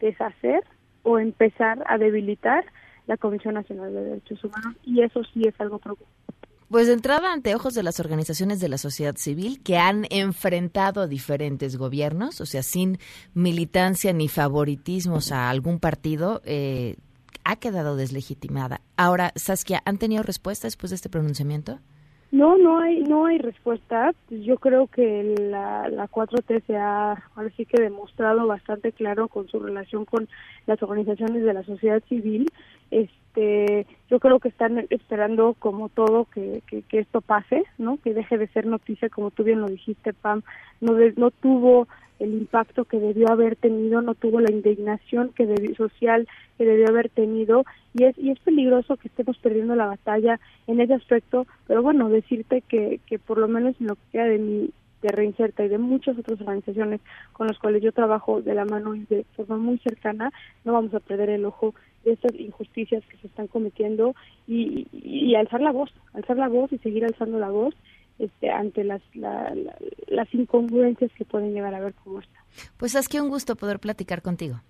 [0.00, 0.64] deshacer
[1.02, 2.64] o empezar a debilitar
[3.06, 6.20] la Comisión Nacional de Derechos Humanos y eso sí es algo preocupante.
[6.68, 11.00] Pues de entrada ante ojos de las organizaciones de la sociedad civil que han enfrentado
[11.00, 12.98] a diferentes gobiernos, o sea, sin
[13.34, 16.94] militancia ni favoritismos a algún partido, eh,
[17.42, 18.82] ha quedado deslegitimada.
[18.96, 21.80] Ahora, Saskia, ¿han tenido respuesta después de este pronunciamiento?
[22.32, 24.12] No, no hay, no hay respuesta.
[24.30, 29.48] Yo creo que la, la 4T se ha, ahora sí que demostrado bastante claro con
[29.48, 30.28] su relación con
[30.66, 32.46] las organizaciones de la sociedad civil.
[32.90, 37.98] Este, yo creo que están esperando como todo que, que, esto pase, ¿no?
[38.02, 40.42] Que deje de ser noticia, como tú bien lo dijiste, Pam.
[40.80, 41.86] No, de- no tuvo
[42.18, 46.28] el impacto que debió haber tenido, no tuvo la indignación que debió, social
[46.58, 47.64] que debió haber tenido
[47.94, 52.10] y es y es peligroso que estemos perdiendo la batalla en ese aspecto, pero bueno,
[52.10, 54.70] decirte que, que por lo menos en lo que queda de mi
[55.02, 57.00] de Reinserta y de muchas otras organizaciones
[57.32, 60.30] con las cuales yo trabajo de la mano y de forma muy cercana,
[60.64, 61.74] no vamos a perder el ojo
[62.04, 64.14] de estas injusticias que se están cometiendo
[64.46, 67.74] y, alzar la voz, alzar la voz y seguir alzando la voz
[68.18, 69.76] este, ante las, la- la-
[70.08, 72.38] las incongruencias que pueden llegar a ver como esta.
[72.76, 74.60] Pues Saskia, un gusto poder platicar contigo.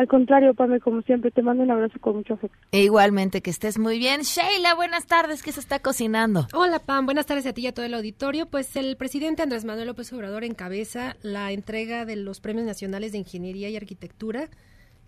[0.00, 2.56] Al contrario, Pame, como siempre, te mando un abrazo con mucho afecto.
[2.72, 4.22] E igualmente, que estés muy bien.
[4.22, 6.46] Sheila, buenas tardes, ¿qué se está cocinando?
[6.54, 8.46] Hola Pam, buenas tardes a ti y a todo el auditorio.
[8.46, 13.18] Pues el presidente Andrés Manuel López Obrador encabeza la entrega de los Premios Nacionales de
[13.18, 14.48] Ingeniería y Arquitectura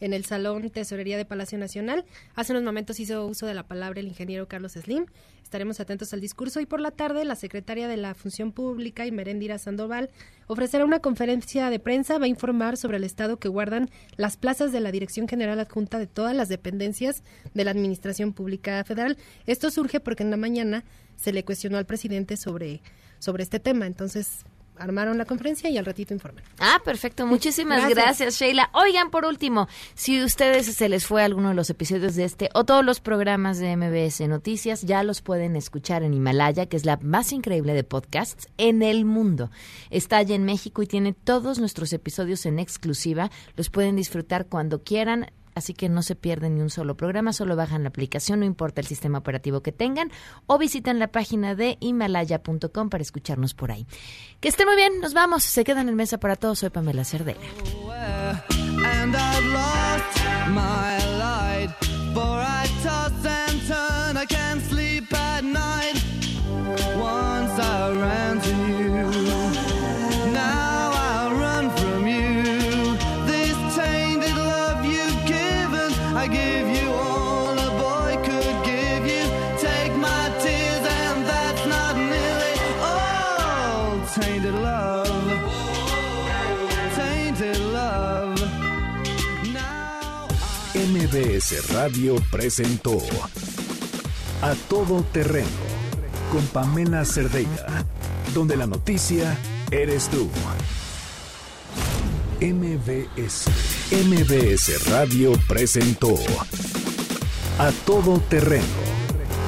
[0.00, 2.04] en el Salón Tesorería de Palacio Nacional.
[2.34, 5.06] Hace unos momentos hizo uso de la palabra el ingeniero Carlos Slim.
[5.52, 9.58] Estaremos atentos al discurso y por la tarde la secretaria de la Función Pública, Imerendira
[9.58, 10.08] Sandoval,
[10.46, 14.72] ofrecerá una conferencia de prensa, va a informar sobre el estado que guardan las plazas
[14.72, 17.22] de la Dirección General Adjunta de todas las dependencias
[17.52, 19.18] de la Administración Pública Federal.
[19.44, 20.84] Esto surge porque en la mañana
[21.16, 22.80] se le cuestionó al presidente sobre,
[23.18, 23.86] sobre este tema.
[23.86, 24.46] Entonces,
[24.76, 26.42] armaron la conferencia y al ratito informan.
[26.58, 27.26] Ah, perfecto.
[27.26, 27.98] Muchísimas gracias.
[27.98, 28.38] Gracias.
[28.38, 28.70] Sheila.
[28.72, 32.64] Oigan, por último, si ustedes se les fue alguno de los episodios de este o
[32.64, 36.96] todos los programas de MBS Noticias, ya los pueden escuchar en Himalaya, que es la
[36.98, 39.50] más increíble de podcasts en el mundo.
[39.90, 43.30] Está allá en México y tiene todos nuestros episodios en exclusiva.
[43.56, 45.30] Los pueden disfrutar cuando quieran.
[45.54, 48.80] Así que no se pierden ni un solo programa, solo bajan la aplicación, no importa
[48.80, 50.10] el sistema operativo que tengan,
[50.46, 53.86] o visitan la página de himalaya.com para escucharnos por ahí.
[54.40, 57.40] Que estén muy bien, nos vamos, se quedan en mesa para todos, soy Pamela Cerdera.
[58.84, 61.70] and I've lost my light.
[62.14, 62.51] For I
[91.42, 92.98] MBS Radio presentó
[94.42, 95.48] A Todo Terreno
[96.30, 97.84] con Pamela Cerdeira,
[98.32, 99.36] donde la noticia
[99.72, 100.30] eres tú.
[102.40, 103.46] MBS.
[103.90, 106.14] MBS Radio presentó
[107.58, 108.64] A Todo Terreno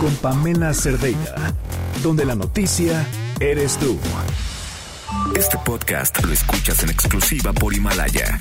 [0.00, 1.54] con Pamela Cerdeira,
[2.02, 3.06] donde la noticia
[3.38, 3.96] eres tú.
[5.36, 8.40] Este podcast lo escuchas en exclusiva por Himalaya.